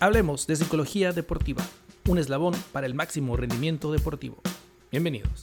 Hablemos 0.00 0.46
de 0.46 0.54
psicología 0.54 1.10
deportiva, 1.10 1.64
un 2.06 2.18
eslabón 2.18 2.54
para 2.70 2.86
el 2.86 2.94
máximo 2.94 3.36
rendimiento 3.36 3.90
deportivo. 3.90 4.40
Bienvenidos. 4.92 5.40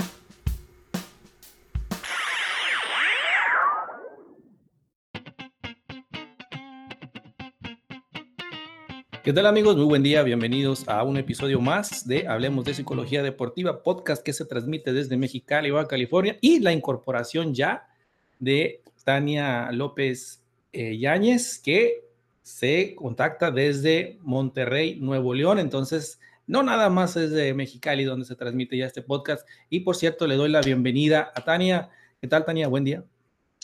¿Qué 9.26 9.34
tal 9.34 9.46
amigos? 9.46 9.76
Muy 9.76 9.88
buen 9.88 10.04
día, 10.04 10.24
bienvenidos 10.24 10.88
a 10.88 11.04
un 11.04 11.18
episodio 11.18 11.60
más 11.60 12.08
de 12.08 12.26
Hablemos 12.26 12.64
de 12.64 12.76
Psicología 12.76 13.24
Deportiva, 13.24 13.84
podcast 13.84 14.24
que 14.24 14.32
se 14.32 14.46
transmite 14.46 14.94
desde 14.94 15.18
Mexicali, 15.18 15.70
Baja 15.70 15.90
California, 15.90 16.38
y 16.40 16.62
la 16.62 16.72
incorporación 16.72 17.54
ya 17.54 17.90
de 18.40 18.80
Tania 19.04 19.70
López 19.74 20.42
eh, 20.72 20.98
Yáñez, 20.98 21.60
que 21.60 22.05
se 22.46 22.94
contacta 22.94 23.50
desde 23.50 24.20
Monterrey, 24.22 25.00
Nuevo 25.02 25.34
León. 25.34 25.58
Entonces, 25.58 26.20
no 26.46 26.62
nada 26.62 26.92
más 26.92 27.16
es 27.18 27.32
de 27.32 27.56
Mexicali 27.56 28.04
donde 28.04 28.24
se 28.24 28.36
transmite 28.36 28.78
ya 28.78 28.86
este 28.86 29.02
podcast. 29.02 29.48
Y 29.68 29.80
por 29.80 29.96
cierto, 29.96 30.28
le 30.28 30.36
doy 30.36 30.50
la 30.50 30.62
bienvenida 30.62 31.32
a 31.34 31.44
Tania. 31.44 31.90
¿Qué 32.22 32.28
tal, 32.28 32.46
Tania? 32.46 32.68
Buen 32.68 32.84
día. 32.84 33.04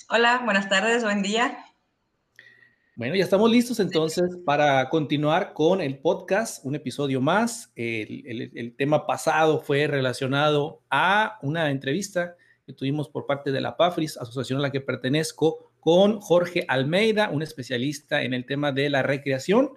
Hola, 0.10 0.42
buenas 0.44 0.68
tardes, 0.68 1.04
buen 1.04 1.22
día. 1.22 1.64
Bueno, 2.96 3.16
ya 3.16 3.24
estamos 3.24 3.52
listos 3.52 3.80
entonces 3.80 4.36
para 4.46 4.90
continuar 4.90 5.54
con 5.54 5.80
el 5.80 6.00
podcast, 6.00 6.66
un 6.66 6.74
episodio 6.74 7.22
más. 7.22 7.72
El, 7.76 8.52
el, 8.56 8.76
tema 8.76 9.06
pasado 9.06 9.60
fue 9.60 9.86
relacionado 9.86 10.82
a 10.90 11.38
una 11.44 11.70
entrevista 11.70 12.36
que 12.66 12.74
tuvimos 12.74 13.10
por 13.10 13.28
parte 13.28 13.52
de 13.52 13.62
la 13.62 13.78
PAFRIS, 13.78 14.18
asociación 14.18 14.58
a 14.58 14.64
la 14.64 14.72
que 14.72 14.82
pertenezco, 14.82 15.71
con 15.82 16.22
Jorge 16.22 16.64
Almeida, 16.68 17.32
un 17.32 17.42
especialista 17.42 18.22
en 18.22 18.34
el 18.34 18.46
tema 18.46 18.72
de 18.72 18.90
la 18.90 19.02
recreación, 19.02 19.72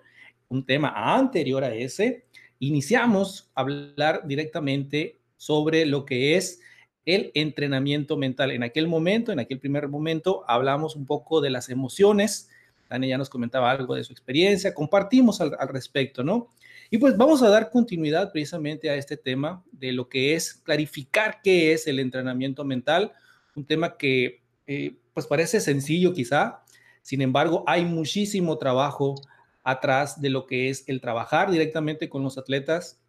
un 0.49 0.65
tema 0.67 0.93
anterior 1.17 1.65
a 1.65 1.75
ese. 1.75 2.27
Iniciamos 2.59 3.51
a 3.55 3.62
hablar 3.62 4.20
directamente 4.27 5.19
sobre 5.39 5.87
lo 5.87 6.05
que 6.05 6.37
es 6.37 6.61
el 7.06 7.33
entrenamiento 7.34 8.19
mental. 8.19 8.51
En 8.51 8.62
aquel 8.62 8.87
momento, 8.87 9.33
en 9.33 9.41
aquel 9.41 9.59
primer 9.59 9.89
momento, 9.89 10.45
hablamos 10.47 10.95
un 10.95 11.06
poco 11.06 11.41
de 11.41 11.48
las 11.48 11.70
emociones. 11.70 12.50
Tania 12.89 13.09
ya 13.09 13.19
nos 13.19 13.31
comentaba 13.31 13.71
algo 13.71 13.95
de 13.95 14.05
su 14.05 14.12
experiencia, 14.12 14.75
compartimos 14.75 15.41
al, 15.41 15.53
respecto, 15.71 16.23
¿no? 16.23 16.53
Y 16.91 16.98
pues 16.98 17.17
vamos 17.17 17.43
a 17.43 17.48
dar 17.48 17.71
continuidad 17.71 18.31
precisamente 18.31 18.91
a 18.91 18.95
este 18.97 19.17
tema 19.17 19.65
de 19.73 19.93
lo 19.93 20.11
que 20.11 20.34
es 20.34 20.53
clarificar 20.53 21.41
qué 21.43 21.73
es 21.73 21.87
el 21.87 21.98
entrenamiento 21.98 22.62
mental, 22.62 23.12
un 23.56 23.65
tema 23.65 23.97
que 23.97 24.43
eh, 24.67 24.97
pues 25.15 25.27
parece 25.27 25.61
sencillo 25.61 26.12
quizá, 26.12 26.62
sin 27.03 27.23
embargo 27.23 27.65
hay 27.67 27.84
muchísimo 27.84 28.59
trabajo 28.59 29.15
atrás 29.62 30.21
de 30.21 30.29
lo 30.29 30.47
que 30.47 30.69
es 30.69 30.84
el 30.89 31.01
trabajar 31.01 31.51
directamente 31.51 32.09
con 32.09 32.23
los 32.23 32.37
atletas 32.37 33.01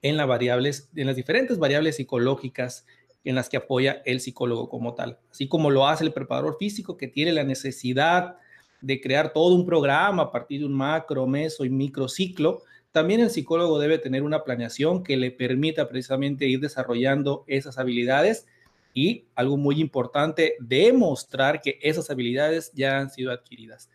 en 0.00 0.16
las 0.16 0.26
variables, 0.26 0.90
en 0.94 1.06
las 1.06 1.16
diferentes 1.16 1.58
variables 1.58 1.96
psicológicas 1.96 2.86
en 3.24 3.34
las 3.34 3.48
que 3.48 3.56
apoya 3.56 4.02
el 4.04 4.20
psicólogo 4.20 4.68
como 4.68 4.94
tal, 4.94 5.18
así 5.30 5.48
como 5.48 5.70
lo 5.70 5.88
hace 5.88 6.04
el 6.04 6.12
preparador 6.12 6.56
físico 6.58 6.96
que 6.96 7.08
tiene 7.08 7.32
la 7.32 7.44
necesidad 7.44 8.36
de 8.80 9.00
crear 9.00 9.32
todo 9.32 9.54
un 9.54 9.64
programa 9.64 10.24
a 10.24 10.30
partir 10.30 10.60
de 10.60 10.66
un 10.66 10.74
macro, 10.74 11.26
meso 11.26 11.64
y 11.64 11.70
microciclo, 11.70 12.62
también 12.92 13.20
el 13.20 13.30
psicólogo 13.30 13.78
debe 13.78 13.98
tener 13.98 14.22
una 14.22 14.44
planeación 14.44 15.02
que 15.02 15.16
le 15.16 15.30
permita 15.30 15.88
precisamente 15.88 16.46
ir 16.46 16.60
desarrollando 16.60 17.44
esas 17.46 17.78
habilidades 17.78 18.46
y 18.94 19.26
algo 19.34 19.56
muy 19.56 19.80
importante, 19.80 20.54
demostrar 20.60 21.60
que 21.60 21.78
esas 21.82 22.08
habilidades 22.08 22.72
ya 22.72 22.98
han 22.98 23.10
sido 23.10 23.32
adquiridas. 23.32 23.90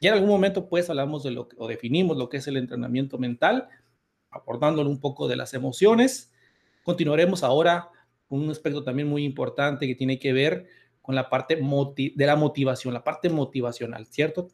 Ya 0.00 0.10
en 0.10 0.14
algún 0.14 0.30
momento 0.30 0.68
pues 0.68 0.88
hablamos 0.88 1.22
de 1.22 1.32
lo 1.32 1.48
que, 1.48 1.56
o 1.58 1.68
definimos 1.68 2.16
lo 2.16 2.30
que 2.30 2.38
es 2.38 2.46
el 2.48 2.56
entrenamiento 2.56 3.18
mental, 3.18 3.68
abordándolo 4.30 4.88
un 4.88 5.00
poco 5.00 5.28
de 5.28 5.36
las 5.36 5.52
emociones. 5.52 6.32
Continuaremos 6.82 7.44
ahora 7.44 7.90
con 8.26 8.40
un 8.40 8.50
aspecto 8.50 8.82
también 8.82 9.08
muy 9.08 9.24
importante 9.24 9.86
que 9.86 9.94
tiene 9.94 10.18
que 10.18 10.32
ver 10.32 10.66
con 11.02 11.14
la 11.14 11.28
parte 11.28 11.56
de 11.56 12.26
la 12.26 12.36
motivación, 12.36 12.94
la 12.94 13.04
parte 13.04 13.28
motivacional, 13.28 14.06
¿cierto? 14.06 14.48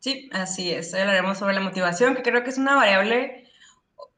Sí, 0.00 0.28
así 0.32 0.70
es. 0.70 0.94
Hablaremos 0.94 1.38
sobre 1.38 1.54
la 1.54 1.60
motivación, 1.60 2.14
que 2.14 2.22
creo 2.22 2.44
que 2.44 2.50
es 2.50 2.58
una 2.58 2.76
variable 2.76 3.45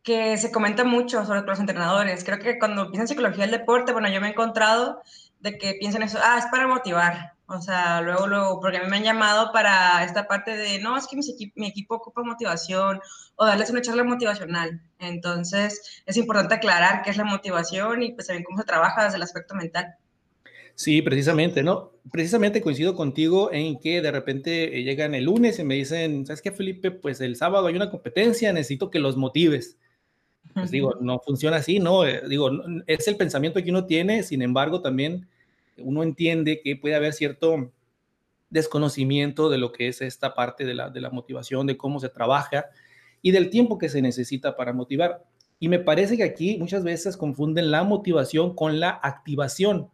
que 0.03 0.37
se 0.39 0.51
comenta 0.51 0.85
mucho 0.85 1.25
sobre 1.25 1.43
los 1.43 1.61
entrenadores. 1.61 2.25
Creo 2.25 2.39
que 2.39 2.59
cuando 2.59 2.91
piensan 2.91 3.09
psicología 3.09 3.45
del 3.45 3.59
deporte, 3.59 3.93
bueno, 3.93 4.09
yo 4.09 4.21
me 4.21 4.29
he 4.29 4.31
encontrado 4.31 5.03
de 5.41 5.59
que 5.59 5.75
piensan 5.75 6.03
eso, 6.03 6.19
ah, 6.23 6.39
es 6.39 6.47
para 6.47 6.67
motivar. 6.67 7.35
O 7.51 7.63
sea, 7.63 8.03
luego, 8.03 8.27
luego, 8.27 8.61
porque 8.61 8.77
a 8.77 8.83
mí 8.83 8.91
me 8.91 8.99
han 8.99 9.05
llamado 9.05 9.53
para 9.53 10.05
esta 10.05 10.29
parte 10.29 10.55
de, 10.55 10.81
no, 10.81 10.99
es 10.99 11.07
que 11.07 11.17
mi, 11.17 11.67
equipo, 11.67 11.95
ocupa 11.95 12.23
motivación 12.23 13.01
o 13.37 13.47
darles 13.47 13.71
una 13.71 13.81
charla 13.81 14.05
motivacional. 14.05 14.83
Entonces, 14.99 16.03
es 16.05 16.17
importante 16.19 16.55
aclarar 16.55 17.01
qué 17.03 17.11
es 17.11 17.17
la 17.17 17.25
motivación 17.25 18.03
y 18.03 18.13
pues 18.13 18.27
también 18.27 18.45
cómo 18.45 18.59
se 18.59 18.65
trabaja 18.65 19.05
desde 19.05 19.17
el 19.17 19.23
aspecto 19.23 19.55
mental. 19.55 19.95
Sí, 20.75 21.01
precisamente, 21.01 21.63
¿no? 21.63 21.93
Precisamente 22.13 22.61
coincido 22.61 22.95
contigo 22.95 23.51
en 23.51 23.81
que 23.81 24.03
de 24.03 24.13
repente 24.13 24.83
llegan 24.83 25.15
el 25.15 25.25
lunes 25.25 25.59
y 25.59 25.65
me 25.65 25.75
dicen, 25.75 26.27
¿sabes 26.27 26.43
qué, 26.43 26.53
Felipe? 26.53 26.91
Pues 26.91 27.21
el 27.23 27.35
sábado 27.37 27.67
hay 27.67 27.77
una 27.77 27.91
competencia, 27.91 28.53
necesito 28.53 28.91
que 28.91 28.99
los 28.99 29.17
motives. 29.17 29.79
Pues 30.55 30.71
digo, 30.71 30.97
no 31.01 31.21
funciona 31.21 31.59
así, 31.59 31.79
¿no? 31.79 32.05
Eh, 32.05 32.23
digo, 32.29 32.51
es 32.87 33.07
el 33.07 33.17
pensamiento 33.17 33.63
que 33.63 33.71
uno 33.71 33.87
tiene, 33.87 34.23
sin 34.23 34.43
embargo, 34.43 34.81
también 34.81 35.29
uno 35.77 36.03
entiende 36.03 36.61
que 36.63 36.77
puede 36.77 36.95
haber 36.95 37.13
cierto 37.13 37.71
desconocimiento 38.51 39.51
de 39.51 39.59
lo 39.59 39.73
que 39.73 39.89
es 39.89 40.01
esta 40.01 40.35
parte 40.35 40.65
de 40.65 40.75
la, 40.75 40.91
de 40.91 41.01
la 41.01 41.11
motivación, 41.11 41.67
de 41.67 41.77
cómo 41.77 42.01
se 42.01 42.09
trabaja 42.09 42.67
y 43.23 43.31
del 43.31 43.51
tiempo 43.51 43.79
que 43.79 43.89
se 43.89 44.03
necesita 44.03 44.57
para 44.57 44.73
motivar. 44.73 45.25
Y 45.61 45.69
me 45.69 45.79
parece 45.79 46.17
que 46.17 46.23
aquí 46.23 46.57
muchas 46.59 46.85
veces 46.85 47.17
confunden 47.17 47.71
la 47.71 47.83
motivación 47.85 48.55
con 48.55 48.81
la 48.81 48.91
activación. 49.03 49.91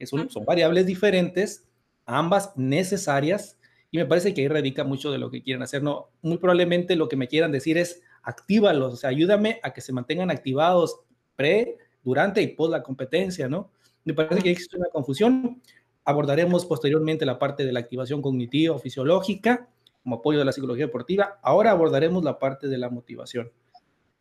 son 0.00 0.44
variables 0.44 0.86
diferentes, 0.86 1.64
ambas 2.06 2.56
necesarias, 2.56 3.58
y 3.90 3.98
me 3.98 4.06
parece 4.06 4.32
que 4.32 4.40
ahí 4.40 4.48
radica 4.48 4.84
mucho 4.84 5.12
de 5.12 5.18
lo 5.18 5.30
que 5.30 5.42
quieren 5.42 5.62
hacer. 5.62 5.82
No, 5.82 6.08
muy 6.22 6.38
probablemente 6.38 6.96
lo 6.96 7.08
que 7.08 7.16
me 7.16 7.28
quieran 7.28 7.52
decir 7.52 7.76
es, 7.76 8.02
actívalos, 8.22 8.94
o 8.94 8.96
sea, 8.96 9.10
ayúdame 9.10 9.60
a 9.62 9.72
que 9.72 9.80
se 9.80 9.92
mantengan 9.92 10.30
activados 10.30 11.00
pre, 11.36 11.76
durante 12.02 12.42
y 12.42 12.48
post 12.48 12.72
la 12.72 12.82
competencia, 12.82 13.48
¿no? 13.48 13.70
Me 14.04 14.14
parece 14.14 14.42
que 14.42 14.50
existe 14.50 14.76
una 14.76 14.88
confusión. 14.88 15.62
Abordaremos 16.04 16.66
posteriormente 16.66 17.24
la 17.24 17.38
parte 17.38 17.64
de 17.64 17.72
la 17.72 17.80
activación 17.80 18.20
cognitiva 18.22 18.74
o 18.74 18.78
fisiológica 18.78 19.68
como 20.02 20.16
apoyo 20.16 20.38
de 20.40 20.44
la 20.44 20.52
psicología 20.52 20.86
deportiva. 20.86 21.38
Ahora 21.42 21.70
abordaremos 21.70 22.24
la 22.24 22.38
parte 22.38 22.68
de 22.68 22.78
la 22.78 22.90
motivación. 22.90 23.50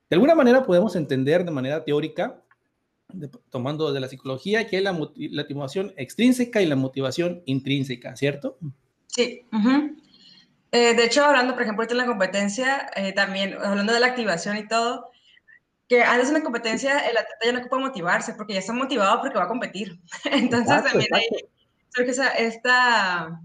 De 0.10 0.16
alguna 0.16 0.36
manera 0.36 0.64
podemos 0.64 0.96
entender 0.96 1.44
de 1.44 1.52
manera 1.52 1.84
teórica, 1.84 2.44
tomando 3.50 3.92
de 3.92 4.00
la 4.00 4.08
psicología, 4.08 4.68
que 4.68 4.78
hay 4.78 4.84
la, 4.84 4.94
motivación 4.94 5.94
extrínseca 5.98 6.62
y 6.62 6.66
la 6.66 6.76
motivación 6.76 7.42
intrínseca, 7.46 8.16
¿cierto? 8.16 8.58
Sí. 9.08 9.46
Eh, 10.72 10.94
de 10.96 11.04
hecho, 11.04 11.26
hablando, 11.26 11.54
por 11.54 11.64
ejemplo, 11.64 11.86
de 11.86 11.96
la 11.96 12.06
competencia, 12.06 12.90
eh, 12.96 13.12
también 13.12 13.56
hablando 13.62 13.92
de 13.94 14.00
la 14.00 14.08
activación 14.08 14.58
y 14.58 14.68
todo, 14.68 15.12
que 15.90 16.02
antes 16.02 16.30
de 16.30 16.36
una 16.36 16.44
competencia 16.44 17.00
el 17.00 17.18
atleta 17.18 17.46
ya 17.46 17.52
no 17.52 17.60
ocupa 17.60 17.78
motivarse 17.78 18.34
porque 18.36 18.54
ya 18.54 18.60
está 18.60 18.72
motivado 18.72 19.20
porque 19.20 19.38
va 19.38 19.44
a 19.44 19.50
competir. 19.50 20.00
Entonces 20.32 20.84
también 20.84 21.14
hay 21.14 21.28
surge 21.94 22.14
esta 22.38 23.42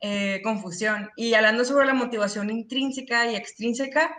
eh, 0.00 0.40
confusión. 0.42 1.10
Y 1.16 1.34
hablando 1.34 1.66
sobre 1.66 1.84
la 1.84 1.92
motivación 1.92 2.48
intrínseca 2.48 3.30
y 3.30 3.36
extrínseca, 3.36 4.16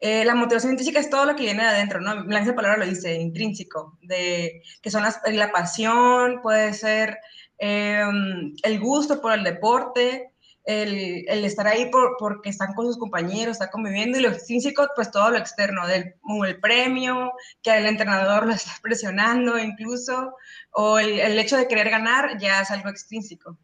la 0.00 0.34
motivación 0.34 0.72
intrínseca 0.72 0.98
es 0.98 1.08
todo 1.08 1.24
lo 1.24 1.36
que 1.36 1.44
viene 1.44 1.62
de 1.62 1.68
adentro, 1.68 2.00
¿no? 2.00 2.24
La 2.24 2.40
misma 2.40 2.56
palabra 2.56 2.78
lo 2.78 2.90
dice, 2.90 3.14
intrínseco, 3.14 3.96
de, 4.02 4.60
que 4.82 4.90
son 4.90 5.04
la 5.04 5.52
pasión, 5.52 6.42
puede 6.42 6.74
ser 6.74 7.18
el 7.56 8.80
gusto 8.80 9.20
por 9.20 9.32
el 9.32 9.44
deporte, 9.44 10.31
el, 10.64 11.24
el, 11.28 11.44
estar 11.44 11.66
ahí 11.66 11.90
por, 11.90 12.16
porque 12.18 12.50
están 12.50 12.74
con 12.74 12.86
sus 12.86 12.98
compañeros, 12.98 13.52
está 13.52 13.70
conviviendo, 13.70 14.18
y 14.18 14.22
lo 14.22 14.28
extrínseco, 14.28 14.86
pues 14.94 15.10
todo 15.10 15.30
lo 15.30 15.38
externo, 15.38 15.86
del, 15.86 16.14
el 16.46 16.60
premio, 16.60 17.32
que 17.62 17.76
el 17.76 17.86
entrenador 17.86 18.46
lo 18.46 18.52
está 18.52 18.72
presionando 18.82 19.58
incluso, 19.58 20.36
o 20.72 20.98
el, 20.98 21.38
hecho 21.38 21.56
de 21.56 21.68
querer 21.68 21.90
ganar 21.90 22.38
ya 22.38 22.60
es 22.60 22.70
algo 22.70 22.88
extrínseco. 22.88 23.56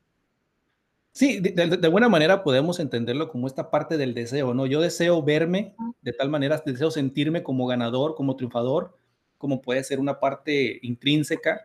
Sí, 1.13 1.41
de, 1.41 1.51
de, 1.53 1.89
buena 1.89 2.09
manera 2.09 2.45
podemos 2.45 2.79
entenderlo 2.79 3.29
como 3.29 3.49
esta 3.49 3.71
parte 3.71 3.97
del 3.97 4.15
deseo, 4.15 4.55
¿no? 4.55 4.67
Yo 4.67 4.81
deseo 4.81 5.21
verme 5.23 5.75
de 6.01 6.13
tal 6.13 6.29
manera, 6.29 6.63
deseo 6.65 6.93
sentirme 6.93 7.43
como 7.43 7.67
ganador, 7.67 8.15
como 8.15 8.37
triunfador, 8.37 8.97
como 9.37 9.61
puede 9.63 9.83
ser 9.83 9.99
una 9.99 10.21
parte 10.21 10.79
intrínseca. 10.83 11.63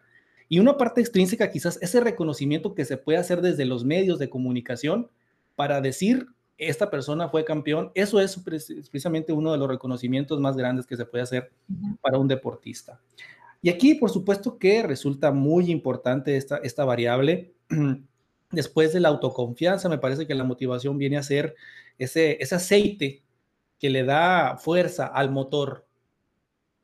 Y 0.49 0.59
una 0.59 0.77
parte 0.77 1.01
extrínseca, 1.01 1.49
quizás 1.51 1.79
ese 1.81 1.99
reconocimiento 1.99 2.73
que 2.73 2.85
se 2.85 2.97
puede 2.97 3.17
hacer 3.17 3.41
desde 3.41 3.65
los 3.65 3.85
medios 3.85 4.19
de 4.19 4.29
comunicación, 4.29 5.09
para 5.55 5.81
decir 5.81 6.27
esta 6.57 6.89
persona 6.89 7.29
fue 7.29 7.45
campeón, 7.45 7.91
eso 7.95 8.19
es 8.19 8.37
precisamente 8.37 9.33
uno 9.33 9.51
de 9.51 9.57
los 9.57 9.67
reconocimientos 9.67 10.39
más 10.39 10.55
grandes 10.55 10.85
que 10.85 10.95
se 10.95 11.05
puede 11.05 11.23
hacer 11.23 11.51
para 12.01 12.17
un 12.17 12.27
deportista. 12.27 12.99
Y 13.61 13.69
aquí, 13.69 13.95
por 13.95 14.09
supuesto, 14.09 14.57
que 14.57 14.83
resulta 14.83 15.31
muy 15.31 15.71
importante 15.71 16.35
esta, 16.35 16.57
esta 16.57 16.85
variable. 16.85 17.53
Después 18.51 18.93
de 18.93 18.99
la 18.99 19.09
autoconfianza, 19.09 19.89
me 19.89 19.97
parece 19.97 20.27
que 20.27 20.35
la 20.35 20.43
motivación 20.43 20.97
viene 20.97 21.17
a 21.17 21.23
ser 21.23 21.55
ese, 21.97 22.37
ese 22.43 22.55
aceite 22.55 23.23
que 23.79 23.89
le 23.89 24.03
da 24.03 24.57
fuerza 24.57 25.07
al 25.07 25.31
motor. 25.31 25.87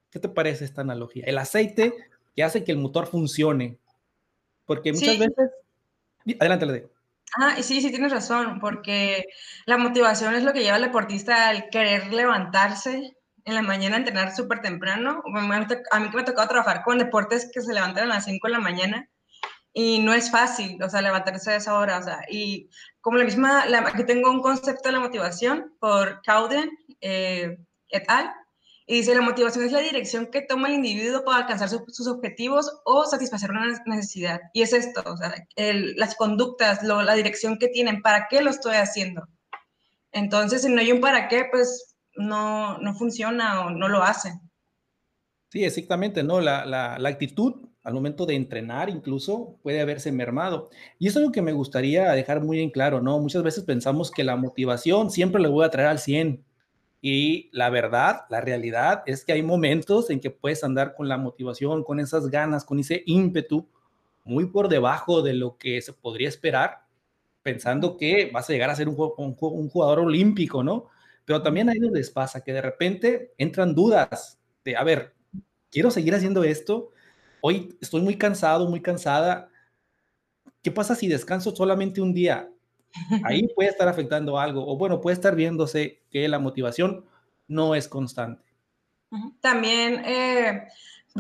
¿Qué 0.10 0.20
te 0.20 0.30
parece 0.30 0.66
esta 0.66 0.82
analogía? 0.82 1.26
El 1.28 1.38
aceite 1.38 1.94
que 2.36 2.44
hace 2.44 2.64
que 2.64 2.72
el 2.72 2.80
motor 2.80 3.08
funcione. 3.08 3.78
Porque 4.66 4.94
muchas 4.94 5.20
veces... 5.20 5.52
Adelante, 6.40 6.66
le 6.66 6.90
Ah, 7.38 7.56
sí, 7.62 7.82
sí, 7.82 7.90
tienes 7.92 8.12
razón, 8.12 8.60
porque 8.60 9.26
la 9.66 9.78
motivación 9.78 10.34
es 10.36 10.44
lo 10.44 10.54
que 10.54 10.62
lleva 10.62 10.78
al 10.78 10.82
deportista 10.82 11.50
al 11.50 11.70
querer 11.70 12.12
levantarse 12.12 13.14
en 13.46 13.56
la 13.56 13.62
mañana, 13.62 13.96
a 13.96 14.00
entrenar 14.00 14.36
súper 14.36 14.62
temprano. 14.62 15.22
A 15.92 16.00
mí 16.00 16.10
que 16.10 16.16
me 16.16 16.22
ha 16.22 16.26
tocado 16.26 16.48
trabajar 16.48 16.84
con 16.84 16.98
deportes 16.98 17.50
que 17.54 17.62
se 17.62 17.74
levantan 17.74 18.06
a 18.06 18.16
las 18.16 18.26
5 18.26 18.48
de 18.48 18.54
la 18.54 18.60
mañana 18.60 19.10
y 19.74 20.00
no 20.00 20.14
es 20.14 20.32
fácil, 20.32 20.82
o 20.84 20.90
sea, 20.90 21.02
levantarse 21.02 21.52
a 21.52 21.56
esa 21.58 21.78
hora, 21.78 22.00
o 22.00 22.04
sea, 22.04 22.22
y 22.30 22.70
como 23.02 23.18
la 23.18 23.26
misma, 23.26 23.64
aquí 23.88 24.04
tengo 24.04 24.32
un 24.32 24.42
concepto 24.42 24.90
de 24.90 24.94
la 24.94 25.00
motivación 25.00 25.76
por 25.80 26.22
Cowden 26.26 26.70
eh, 27.02 27.58
et 27.90 28.04
al. 28.10 28.32
Y 28.92 28.96
dice, 28.96 29.14
la 29.14 29.22
motivación 29.22 29.66
es 29.66 29.72
la 29.72 29.82
dirección 29.82 30.32
que 30.32 30.42
toma 30.42 30.68
el 30.68 30.74
individuo 30.74 31.24
para 31.24 31.38
alcanzar 31.38 31.70
sus 31.70 32.08
objetivos 32.08 32.82
o 32.86 33.06
satisfacer 33.06 33.52
una 33.52 33.80
necesidad. 33.86 34.42
Y 34.52 34.64
es 34.64 34.74
esto, 34.74 35.04
las 35.56 36.16
conductas, 36.16 36.82
la 36.82 37.14
dirección 37.14 37.60
que 37.60 37.68
tienen, 37.68 38.02
¿para 38.02 38.28
qué 38.28 38.42
lo 38.42 38.50
estoy 38.50 38.78
haciendo? 38.78 39.28
Entonces, 40.12 40.64
si 40.64 40.70
no 40.70 40.82
hay 40.82 40.92
un 40.92 41.02
para 41.02 41.28
qué, 41.28 41.46
pues 41.52 41.98
no, 42.16 42.80
no 42.80 42.96
funciona 42.96 43.68
o 43.68 43.70
no 43.70 43.90
lo 43.90 44.02
hace. 44.02 44.34
Sí, 45.50 45.64
exactamente, 45.64 46.24
¿no? 46.24 46.42
La, 46.42 46.66
la, 46.66 46.98
la 46.98 47.10
actitud 47.10 47.70
al 47.84 47.94
momento 47.94 48.26
de 48.26 48.34
entrenar 48.34 48.90
incluso 48.90 49.60
puede 49.62 49.82
haberse 49.82 50.12
mermado. 50.12 50.72
Y 50.98 51.10
eso 51.10 51.20
es 51.20 51.26
lo 51.28 51.32
que 51.32 51.44
me 51.44 51.54
gustaría 51.54 52.12
dejar 52.14 52.42
muy 52.42 52.60
en 52.60 52.72
claro, 52.72 53.02
¿no? 53.02 53.20
Muchas 53.20 53.44
veces 53.44 53.64
pensamos 53.66 54.10
que 54.10 54.24
la 54.24 54.36
motivación 54.36 55.12
siempre 55.12 55.40
le 55.40 55.48
voy 55.48 55.64
a 55.64 55.70
traer 55.70 55.90
al 55.90 56.00
100. 56.00 56.44
Y 57.02 57.50
la 57.54 57.70
verdad, 57.70 58.26
la 58.30 58.42
realidad 58.42 59.04
es 59.06 59.24
que 59.24 59.32
hay 59.32 59.42
momentos 59.42 60.10
en 60.10 60.20
que 60.20 60.32
puedes 60.32 60.64
andar 60.64 60.96
con 60.96 61.08
la 61.08 61.18
motivación, 61.18 61.84
con 61.84 62.00
esas 62.00 62.30
ganas, 62.30 62.66
con 62.66 62.80
ese 62.80 63.04
ímpetu 63.06 63.68
muy 64.26 64.48
por 64.48 64.68
debajo 64.68 65.22
de 65.22 65.34
lo 65.34 65.58
que 65.58 65.82
se 65.82 65.94
podría 65.94 66.28
esperar, 66.28 66.86
pensando 67.42 67.98
que 67.98 68.30
vas 68.34 68.50
a 68.50 68.54
llegar 68.54 68.70
a 68.70 68.76
ser 68.76 68.90
un, 68.90 68.96
jugador 68.96 70.00
olímpico, 70.00 70.64
¿no? 70.64 70.88
Pero 71.26 71.42
también 71.42 71.70
hay 71.70 71.80
donde 71.80 72.06
pasa 72.14 72.42
que 72.42 72.54
de 72.54 72.62
repente 72.62 73.34
entran 73.38 73.74
dudas 73.74 74.40
de, 74.64 74.76
a 74.76 74.84
ver, 74.84 75.14
quiero 75.72 75.90
seguir 75.90 76.14
haciendo 76.16 76.44
esto, 76.44 76.92
hoy 77.42 77.78
estoy 77.82 78.02
muy 78.02 78.18
cansado, 78.18 78.70
muy 78.70 78.82
cansada. 78.82 79.50
¿Qué 80.62 80.72
pasa 80.72 80.96
si 80.96 81.08
descanso 81.08 81.56
solamente 81.56 82.02
un 82.02 82.14
día? 82.14 82.50
Ahí 83.24 83.48
puede 83.50 83.70
estar 83.70 83.88
afectando 83.88 84.40
algo, 84.40 84.68
o 84.68 84.78
bueno, 84.78 85.02
puede 85.02 85.14
estar 85.14 85.36
viéndose 85.36 86.02
que 86.10 86.28
la 86.28 86.40
motivación 86.40 87.06
no 87.48 87.76
es 87.76 87.88
constante. 87.88 88.44
También 89.42 90.04
eh, 90.06 90.68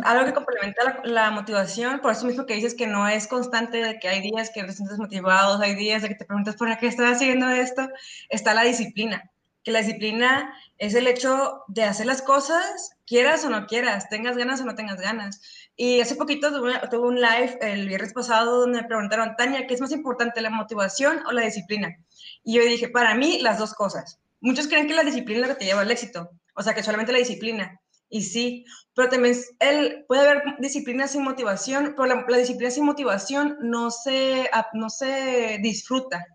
algo 0.03 0.25
que 0.25 0.33
complementa 0.33 1.01
la, 1.03 1.31
motivación, 1.31 1.99
por 1.99 2.11
eso 2.11 2.25
mismo 2.25 2.45
que 2.45 2.55
dices 2.55 2.75
que 2.75 2.87
no 2.87 3.07
es 3.07 3.27
constante, 3.27 3.83
de 3.83 3.99
que 3.99 4.07
hay 4.07 4.21
días 4.21 4.51
que 4.51 4.63
te 4.63 4.73
sientes 4.73 4.99
motivados, 4.99 5.61
hay 5.61 5.75
días 5.75 6.01
de 6.01 6.09
que 6.09 6.15
te 6.15 6.25
preguntas 6.25 6.55
por 6.55 6.75
qué 6.77 6.87
estás 6.87 7.15
haciendo 7.15 7.49
esto, 7.49 7.87
está 8.29 8.53
la 8.53 8.63
disciplina 8.63 9.31
que 9.63 9.71
la 9.71 9.79
disciplina 9.79 10.53
es 10.77 10.95
el 10.95 11.07
hecho 11.07 11.63
de 11.67 11.83
hacer 11.83 12.05
las 12.05 12.21
cosas, 12.21 12.95
quieras 13.05 13.43
o 13.43 13.49
no 13.49 13.67
quieras, 13.67 14.09
tengas 14.09 14.37
ganas 14.37 14.61
o 14.61 14.65
no 14.65 14.75
tengas 14.75 14.99
ganas. 15.01 15.41
Y 15.81 16.01
hace 16.01 16.15
poquito 16.15 16.51
tuve, 16.51 16.97
un 16.97 17.21
live 17.21 17.57
el 17.61 17.87
viernes 17.87 18.11
pasado 18.11 18.59
donde 18.59 18.81
me 18.81 18.87
preguntaron, 18.89 19.37
Tania, 19.37 19.65
¿qué 19.65 19.75
es 19.75 19.79
más 19.79 19.93
importante, 19.93 20.41
la 20.41 20.49
motivación 20.49 21.25
o 21.25 21.31
la 21.31 21.43
disciplina? 21.43 21.95
Y 22.43 22.55
yo 22.57 22.63
dije, 22.65 22.89
para 22.89 23.15
mí, 23.15 23.39
las 23.41 23.59
dos 23.59 23.73
cosas. 23.73 24.19
Muchos 24.41 24.67
creen 24.67 24.87
que 24.87 24.93
la 24.93 25.05
disciplina 25.05 25.39
es 25.39 25.47
lo 25.47 25.53
que 25.53 25.59
te 25.59 25.65
lleva 25.67 25.79
al 25.79 25.89
éxito, 25.89 26.31
o 26.53 26.61
sea, 26.61 26.75
que 26.75 26.83
solamente 26.83 27.13
la 27.13 27.19
disciplina. 27.19 27.79
Y 28.09 28.23
sí, 28.23 28.65
pero 28.93 29.07
también 29.07 29.37
el, 29.59 30.03
puede 30.05 30.27
haber 30.27 30.43
disciplina 30.59 31.07
sin 31.07 31.23
motivación, 31.23 31.93
pero 31.95 32.07
la, 32.07 32.37
disciplina 32.37 32.71
sin 32.71 32.83
motivación 32.83 33.55
no 33.61 33.89
se, 33.89 34.49
no 34.73 34.89
se 34.89 35.59
disfruta. 35.61 36.25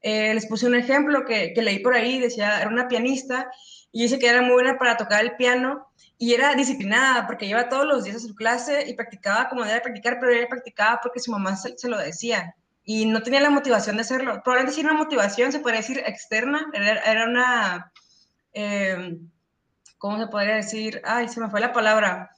Eh, 0.00 0.32
les 0.32 0.46
puse 0.46 0.66
un 0.66 0.76
ejemplo 0.76 1.26
que, 1.26 1.52
que, 1.52 1.60
leí 1.60 1.80
por 1.80 1.92
ahí, 1.92 2.20
decía, 2.20 2.58
era 2.58 2.70
una 2.70 2.88
pianista 2.88 3.50
y 3.92 4.04
dice 4.04 4.18
que 4.18 4.28
era 4.28 4.40
muy 4.40 4.52
buena 4.52 4.78
para 4.78 4.96
tocar 4.96 5.22
el 5.22 5.36
piano 5.36 5.88
y 6.18 6.34
era 6.34 6.54
disciplinada 6.54 7.26
porque 7.26 7.46
iba 7.46 7.68
todos 7.68 7.86
los 7.86 8.04
días 8.04 8.16
a 8.16 8.20
su 8.20 8.34
clase 8.34 8.88
y 8.88 8.94
practicaba 8.94 9.48
como 9.48 9.64
debía 9.64 9.82
practicar, 9.82 10.18
pero 10.20 10.32
ella 10.32 10.48
practicaba 10.48 11.00
porque 11.02 11.20
su 11.20 11.32
mamá 11.32 11.56
se, 11.56 11.88
lo 11.88 11.98
decía 11.98 12.54
y 12.84 13.06
no 13.06 13.22
tenía 13.22 13.40
la 13.40 13.50
motivación 13.50 13.96
de 13.96 14.02
hacerlo. 14.02 14.42
Probablemente 14.42 14.74
sí 14.74 14.80
una 14.82 14.94
motivación, 14.94 15.52
se 15.52 15.60
podría 15.60 15.80
decir 15.80 15.98
externa, 16.06 16.70
era, 16.72 17.00
era 17.00 17.24
una, 17.24 17.92
eh, 18.52 19.18
¿cómo 19.98 20.18
se 20.18 20.26
podría 20.28 20.56
decir? 20.56 21.00
Ay, 21.04 21.28
se 21.28 21.40
me 21.40 21.50
fue 21.50 21.60
la 21.60 21.72
palabra. 21.72 22.30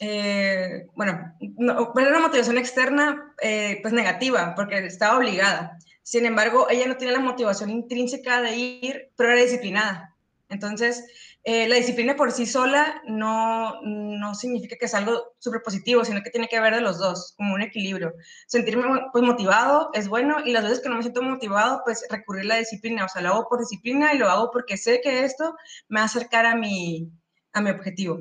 Eh, 0.00 0.86
bueno, 0.96 1.32
no, 1.56 1.92
era 1.96 2.08
una 2.10 2.20
motivación 2.20 2.58
externa, 2.58 3.34
pues 3.82 3.92
negativa, 3.92 4.54
porque 4.56 4.78
estaba 4.78 5.18
obligada. 5.18 5.78
Sin 6.02 6.26
embargo, 6.26 6.66
ella 6.68 6.86
no 6.86 6.96
tiene 6.96 7.14
la 7.14 7.20
motivación 7.20 7.70
intrínseca 7.70 8.42
de 8.42 8.56
ir, 8.56 9.10
pero 9.16 9.30
era 9.30 9.40
disciplinada. 9.40 10.13
Entonces, 10.48 11.04
eh, 11.42 11.66
la 11.68 11.76
disciplina 11.76 12.16
por 12.16 12.30
sí 12.30 12.46
sola 12.46 13.02
no, 13.06 13.80
no 13.82 14.34
significa 14.34 14.76
que 14.76 14.84
es 14.86 14.94
algo 14.94 15.34
súper 15.38 15.62
positivo, 15.62 16.04
sino 16.04 16.22
que 16.22 16.30
tiene 16.30 16.48
que 16.48 16.60
ver 16.60 16.74
de 16.74 16.80
los 16.80 16.98
dos, 16.98 17.34
como 17.36 17.54
un 17.54 17.62
equilibrio. 17.62 18.12
Sentirme 18.46 18.84
pues, 19.12 19.24
motivado 19.24 19.90
es 19.94 20.08
bueno 20.08 20.36
y 20.44 20.52
las 20.52 20.64
veces 20.64 20.80
que 20.80 20.88
no 20.88 20.96
me 20.96 21.02
siento 21.02 21.22
motivado, 21.22 21.82
pues 21.84 22.06
recurrir 22.10 22.44
a 22.44 22.48
la 22.48 22.56
disciplina. 22.58 23.04
O 23.04 23.08
sea, 23.08 23.22
lo 23.22 23.30
hago 23.30 23.48
por 23.48 23.60
disciplina 23.60 24.14
y 24.14 24.18
lo 24.18 24.28
hago 24.28 24.50
porque 24.52 24.76
sé 24.76 25.00
que 25.02 25.24
esto 25.24 25.54
me 25.88 26.00
va 26.00 26.02
a 26.04 26.06
acercar 26.06 26.46
a 26.46 26.54
mi, 26.54 27.10
a 27.52 27.60
mi 27.60 27.70
objetivo. 27.70 28.20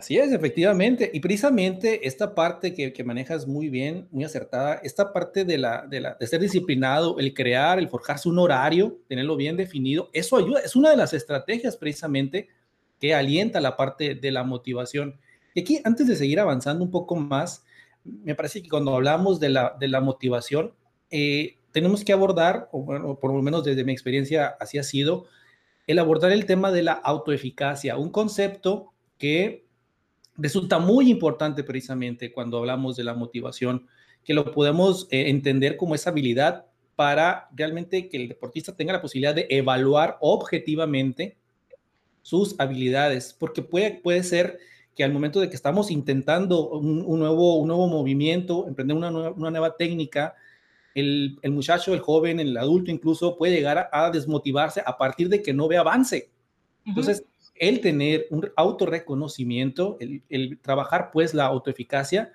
Así 0.00 0.16
es, 0.16 0.32
efectivamente. 0.32 1.10
Y 1.12 1.20
precisamente 1.20 2.08
esta 2.08 2.34
parte 2.34 2.72
que, 2.72 2.90
que, 2.90 3.04
manejas 3.04 3.46
muy 3.46 3.68
bien, 3.68 4.08
muy 4.10 4.24
acertada, 4.24 4.80
esta 4.82 5.12
parte 5.12 5.44
de, 5.44 5.58
la, 5.58 5.86
de, 5.86 6.00
la, 6.00 6.14
de 6.18 6.26
ser 6.26 6.40
disciplinado, 6.40 7.18
el 7.18 7.34
crear, 7.34 7.78
el 7.78 7.86
forjarse 7.86 8.26
un 8.30 8.38
horario, 8.38 8.96
tenerlo 9.08 9.36
bien 9.36 9.58
definido, 9.58 10.08
eso 10.14 10.38
ayuda, 10.38 10.60
es 10.60 10.74
una 10.74 10.88
de 10.88 10.96
las 10.96 11.12
estrategias 11.12 11.76
precisamente 11.76 12.48
que 12.98 13.14
alienta 13.14 13.60
la 13.60 13.76
parte 13.76 14.14
de 14.14 14.30
la 14.30 14.42
motivación. 14.42 15.20
Y 15.52 15.60
aquí, 15.60 15.80
antes 15.84 16.06
de 16.06 16.16
seguir 16.16 16.40
avanzando 16.40 16.82
un 16.82 16.90
poco 16.90 17.16
más, 17.16 17.66
me 18.02 18.34
parece 18.34 18.62
que 18.62 18.70
cuando 18.70 18.94
hablamos 18.94 19.38
de 19.38 19.50
la, 19.50 19.76
de 19.78 19.88
la 19.88 20.00
motivación, 20.00 20.72
eh, 21.10 21.56
tenemos 21.72 22.04
que 22.04 22.14
abordar, 22.14 22.70
o 22.72 22.84
bueno, 22.84 23.18
por 23.20 23.34
lo 23.34 23.42
menos 23.42 23.64
desde 23.64 23.84
mi 23.84 23.92
experiencia 23.92 24.56
así 24.60 24.78
ha 24.78 24.82
sido, 24.82 25.26
el 25.86 25.98
abordar 25.98 26.32
el 26.32 26.46
tema 26.46 26.72
de 26.72 26.84
la 26.84 26.92
autoeficacia, 26.92 27.98
un 27.98 28.08
concepto 28.08 28.94
que 29.18 29.68
resulta 30.40 30.78
muy 30.78 31.10
importante 31.10 31.62
precisamente 31.62 32.32
cuando 32.32 32.58
hablamos 32.58 32.96
de 32.96 33.04
la 33.04 33.14
motivación, 33.14 33.86
que 34.24 34.34
lo 34.34 34.52
podemos 34.52 35.06
eh, 35.10 35.30
entender 35.30 35.76
como 35.76 35.94
esa 35.94 36.10
habilidad 36.10 36.66
para 36.96 37.48
realmente 37.54 38.08
que 38.08 38.16
el 38.16 38.28
deportista 38.28 38.76
tenga 38.76 38.92
la 38.92 39.00
posibilidad 39.00 39.34
de 39.34 39.46
evaluar 39.50 40.18
objetivamente 40.20 41.38
sus 42.22 42.58
habilidades, 42.58 43.34
porque 43.38 43.62
puede, 43.62 43.92
puede 43.92 44.22
ser 44.22 44.58
que 44.94 45.04
al 45.04 45.12
momento 45.12 45.40
de 45.40 45.48
que 45.48 45.56
estamos 45.56 45.90
intentando 45.90 46.68
un, 46.68 47.18
nuevo, 47.18 47.56
un 47.56 47.68
nuevo 47.68 47.86
movimiento, 47.86 48.66
emprender 48.68 48.96
una 48.96 49.10
nueva, 49.10 49.30
una 49.30 49.50
nueva 49.50 49.76
técnica, 49.76 50.34
el, 50.94 51.38
el, 51.40 51.52
muchacho, 51.52 51.94
el 51.94 52.00
joven, 52.00 52.40
el 52.40 52.56
adulto 52.56 52.90
incluso 52.90 53.38
puede 53.38 53.54
llegar 53.54 53.78
a, 53.78 54.06
a, 54.06 54.10
desmotivarse 54.10 54.82
a 54.84 54.98
partir 54.98 55.28
de 55.28 55.40
que 55.40 55.54
no 55.54 55.68
ve 55.68 55.78
avance. 55.78 56.30
Entonces, 56.84 57.24
el 57.60 57.80
tener 57.80 58.26
un 58.30 58.50
autorreconocimiento, 58.56 59.98
el, 60.00 60.22
el 60.30 60.58
trabajar 60.58 61.10
pues 61.12 61.34
la 61.34 61.44
autoeficacia, 61.44 62.32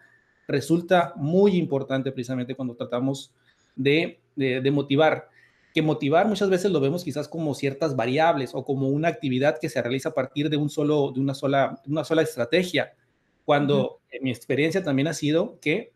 resulta 0.47 1.13
muy 1.17 1.57
importante 1.57 2.11
precisamente 2.11 2.55
cuando 2.55 2.75
tratamos 2.75 3.33
de, 3.75 4.21
de, 4.35 4.61
de, 4.61 4.71
motivar. 4.71 5.29
Que 5.73 5.81
motivar 5.81 6.27
muchas 6.27 6.49
veces 6.49 6.71
lo 6.71 6.79
vemos 6.79 7.03
quizás 7.03 7.27
como 7.27 7.55
ciertas 7.55 7.95
variables 7.95 8.51
o 8.53 8.63
como 8.63 8.87
una 8.87 9.07
actividad 9.07 9.57
que 9.59 9.67
se 9.67 9.81
realiza 9.81 10.09
a 10.09 10.13
partir 10.13 10.49
de, 10.49 10.57
un 10.57 10.69
solo, 10.69 11.11
de 11.11 11.19
una, 11.19 11.33
sola, 11.33 11.81
una 11.87 12.03
sola 12.03 12.21
estrategia, 12.21 12.93
cuando 13.43 13.81
uh 13.81 13.87
-huh. 13.87 13.99
en 14.11 14.23
mi 14.23 14.29
experiencia 14.29 14.83
también 14.83 15.07
ha 15.07 15.13
sido 15.13 15.59
que 15.59 15.91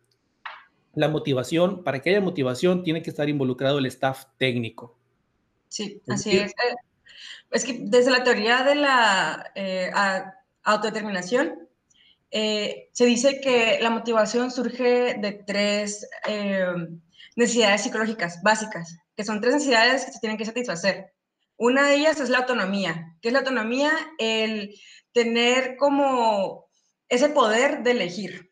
la 0.94 1.08
motivación, 1.08 1.84
para 1.84 2.02
que 2.02 2.10
haya 2.10 2.20
motivación, 2.20 2.82
tiene 2.82 3.00
que 3.00 3.10
estar 3.10 3.28
involucrado 3.28 3.78
el 3.78 3.86
staff 3.86 4.24
técnico. 4.38 4.98
Sí, 5.68 6.02
así 6.08 6.36
es. 6.36 6.52
Es. 7.50 7.64
Que 7.64 7.78
desde 7.80 8.10
la 8.10 8.24
teoría 8.24 8.62
de 8.62 8.74
la 8.74 9.50
eh, 9.54 9.90
autodeterminación, 10.62 11.68
eh, 12.30 12.88
se 12.92 13.06
dice 13.06 13.40
que 13.40 13.78
la 13.80 13.90
motivación 13.90 14.50
surge 14.50 15.14
de 15.14 15.42
tres 15.46 16.08
eh, 16.26 16.66
necesidades 17.36 17.82
psicológicas 17.82 18.42
básicas, 18.42 18.96
que 19.16 19.24
son 19.24 19.40
tres 19.40 19.54
necesidades 19.54 20.04
que 20.04 20.12
se 20.12 20.20
tienen 20.20 20.38
que 20.38 20.44
satisfacer. 20.44 21.12
Una 21.56 21.88
de 21.88 21.96
ellas 21.96 22.20
es 22.20 22.30
la 22.30 22.38
autonomía. 22.38 23.16
¿Qué 23.20 23.28
es 23.28 23.32
la 23.32 23.40
autonomía? 23.40 23.92
El 24.18 24.74
tener 25.12 25.76
como 25.76 26.66
ese 27.08 27.28
poder 27.28 27.82
de 27.82 27.90
elegir. 27.90 28.50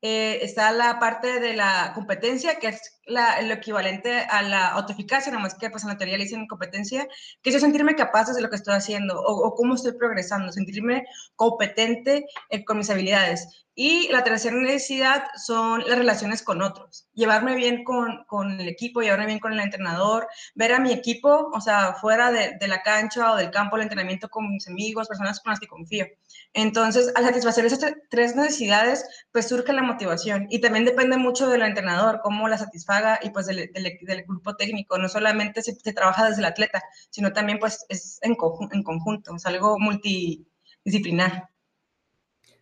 Está 0.00 0.72
la 0.72 0.98
parte 0.98 1.38
de 1.38 1.54
la 1.54 1.92
competencia, 1.94 2.58
que 2.58 2.68
es 2.68 3.00
lo 3.06 3.54
equivalente 3.54 4.20
a 4.30 4.42
la 4.42 4.68
autoeficacia, 4.68 5.32
nomás 5.32 5.54
que 5.54 5.70
pues 5.70 5.82
en 5.82 5.90
la 5.90 5.98
teoría 5.98 6.16
le 6.16 6.24
dicen 6.24 6.46
competencia, 6.46 7.06
que 7.42 7.50
es 7.50 7.54
yo 7.54 7.60
sentirme 7.60 7.96
capaz 7.96 8.32
de 8.32 8.40
lo 8.40 8.48
que 8.48 8.56
estoy 8.56 8.74
haciendo 8.74 9.20
o, 9.20 9.46
o 9.46 9.54
cómo 9.54 9.74
estoy 9.74 9.92
progresando, 9.92 10.52
sentirme 10.52 11.04
competente 11.34 12.26
eh, 12.50 12.64
con 12.64 12.78
mis 12.78 12.90
habilidades. 12.90 13.62
Y 13.74 14.08
la 14.08 14.22
tercera 14.22 14.54
necesidad 14.56 15.24
son 15.34 15.82
las 15.88 15.96
relaciones 15.96 16.42
con 16.42 16.60
otros. 16.60 17.08
Llevarme 17.14 17.56
bien 17.56 17.84
con, 17.84 18.24
con, 18.26 18.60
el 18.60 18.68
equipo, 18.68 19.00
llevarme 19.00 19.26
bien 19.26 19.38
con 19.38 19.54
el 19.54 19.60
entrenador, 19.60 20.28
ver 20.54 20.74
a 20.74 20.78
mi 20.78 20.92
equipo, 20.92 21.50
o 21.54 21.60
sea, 21.60 21.94
fuera 21.94 22.30
de, 22.30 22.58
de, 22.60 22.68
la 22.68 22.82
cancha 22.82 23.32
o 23.32 23.36
del 23.36 23.50
campo, 23.50 23.76
el 23.76 23.82
entrenamiento 23.82 24.28
con 24.28 24.50
mis 24.50 24.68
amigos, 24.68 25.08
personas 25.08 25.40
con 25.40 25.52
las 25.52 25.60
que 25.60 25.68
confío. 25.68 26.06
Entonces, 26.52 27.12
al 27.14 27.24
satisfacer 27.24 27.64
esas 27.64 27.94
tres 28.10 28.36
necesidades, 28.36 29.06
pues 29.32 29.48
surge 29.48 29.72
la 29.72 29.82
motivación. 29.82 30.46
Y 30.50 30.60
también 30.60 30.84
depende 30.84 31.16
mucho 31.16 31.48
del 31.48 31.62
entrenador, 31.62 32.20
cómo 32.22 32.48
la 32.48 32.58
satisfaga 32.92 33.20
y 33.22 33.30
pues 33.30 33.46
del, 33.46 33.70
del, 33.72 33.98
del 34.02 34.22
grupo 34.24 34.54
técnico. 34.54 34.98
No 34.98 35.08
solamente 35.08 35.62
se, 35.62 35.74
se, 35.74 35.92
trabaja 35.92 36.28
desde 36.28 36.40
el 36.40 36.46
atleta, 36.46 36.82
sino 37.10 37.32
también 37.32 37.58
pues 37.58 37.84
es 37.88 38.18
en, 38.22 38.32
en 38.72 38.82
conjunto, 38.82 39.36
es 39.36 39.46
algo 39.46 39.78
multidisciplinar. 39.78 41.48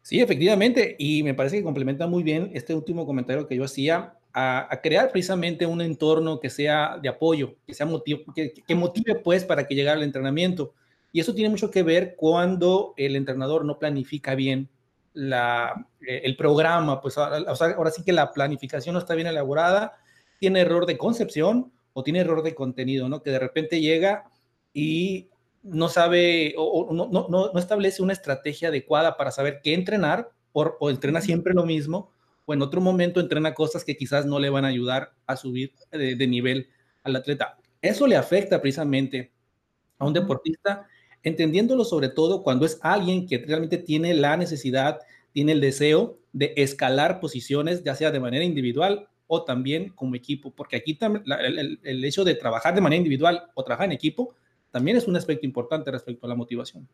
Sí, 0.02 0.20
efectivamente, 0.20 0.96
y 0.98 1.22
me 1.22 1.34
parece 1.34 1.58
que 1.58 1.64
complementa 1.64 2.06
muy 2.06 2.22
bien 2.22 2.50
este 2.54 2.74
último 2.74 3.04
comentario 3.04 3.46
que 3.46 3.56
yo 3.56 3.64
hacía 3.64 4.14
a, 4.32 4.66
a 4.72 4.80
crear 4.80 5.10
precisamente 5.12 5.66
un 5.66 5.80
entorno 5.80 6.40
que 6.40 6.48
sea 6.48 6.98
de 7.00 7.08
apoyo, 7.08 7.56
que 7.66 7.74
sea 7.74 7.86
motiv 7.86 8.24
que, 8.34 8.52
que, 8.52 8.74
motive 8.74 9.16
pues 9.16 9.44
para 9.44 9.66
que 9.66 9.74
llegue 9.74 9.90
al 9.90 10.02
entrenamiento. 10.02 10.72
Y 11.12 11.20
eso 11.20 11.34
tiene 11.34 11.50
mucho 11.50 11.70
que 11.70 11.82
ver 11.82 12.14
cuando 12.16 12.94
el 12.96 13.14
entrenador 13.16 13.64
no 13.64 13.78
planifica 13.78 14.34
bien 14.34 14.70
la, 15.12 15.86
eh, 16.06 16.22
el 16.24 16.36
programa, 16.36 17.00
pues 17.00 17.18
ahora, 17.18 17.44
ahora 17.76 17.90
sí 17.90 18.02
que 18.04 18.12
la 18.12 18.32
planificación 18.32 18.92
no 18.94 19.00
está 19.00 19.14
bien 19.14 19.26
elaborada, 19.26 19.98
tiene 20.40 20.60
error 20.60 20.86
de 20.86 20.98
concepción 20.98 21.70
o 21.92 22.02
tiene 22.02 22.20
error 22.20 22.42
de 22.42 22.54
contenido, 22.54 23.08
¿no? 23.08 23.22
Que 23.22 23.30
de 23.30 23.38
repente 23.38 23.80
llega 23.80 24.24
y 24.72 25.28
no 25.62 25.88
sabe 25.88 26.54
o, 26.56 26.64
o 26.64 26.92
no, 26.94 27.08
no, 27.08 27.28
no, 27.28 27.58
establece 27.58 28.02
una 28.02 28.14
estrategia 28.14 28.68
adecuada 28.68 29.16
para 29.16 29.30
saber 29.30 29.60
qué 29.62 29.74
entrenar 29.74 30.30
o, 30.52 30.62
o, 30.80 30.90
entrena 30.90 31.20
siempre 31.20 31.52
lo 31.52 31.66
mismo 31.66 32.10
o 32.46 32.54
en 32.54 32.62
otro 32.62 32.80
momento 32.80 33.20
entrena 33.20 33.52
cosas 33.52 33.84
que 33.84 33.96
quizás 33.96 34.24
no 34.24 34.38
le 34.38 34.48
van 34.48 34.64
a 34.64 34.68
ayudar 34.68 35.12
a 35.26 35.36
subir 35.36 35.74
de, 35.92 36.16
de 36.16 36.26
nivel 36.26 36.70
al 37.02 37.16
atleta. 37.16 37.58
Eso 37.82 38.06
le 38.06 38.16
afecta 38.16 38.62
precisamente 38.62 39.32
a 39.98 40.06
un 40.06 40.14
deportista, 40.14 40.86
entendiéndolo 41.22 41.84
sobre 41.84 42.08
todo 42.08 42.42
cuando 42.42 42.64
es 42.64 42.78
alguien 42.80 43.26
que 43.26 43.38
realmente 43.38 43.76
tiene 43.76 44.14
la 44.14 44.38
necesidad, 44.38 45.00
tiene 45.32 45.52
el 45.52 45.60
deseo 45.60 46.18
de 46.32 46.54
escalar 46.56 47.20
posiciones, 47.20 47.84
ya 47.84 47.94
sea 47.94 48.10
de 48.10 48.20
manera 48.20 48.44
individual 48.44 49.09
o 49.32 49.44
también 49.44 49.90
como 49.90 50.16
equipo, 50.16 50.50
porque 50.50 50.74
aquí 50.74 50.98
el, 51.00 51.78
el, 51.84 52.04
hecho 52.04 52.24
de 52.24 52.34
trabajar 52.34 52.74
de 52.74 52.80
manera 52.80 52.96
individual 52.96 53.44
o 53.54 53.62
trabajar 53.62 53.86
en 53.86 53.92
equipo 53.92 54.34
también 54.72 54.96
es 54.96 55.06
un 55.06 55.14
aspecto 55.14 55.46
importante 55.46 55.88
respecto 55.92 56.26
a 56.26 56.28
la 56.28 56.34
motivación. 56.34 56.88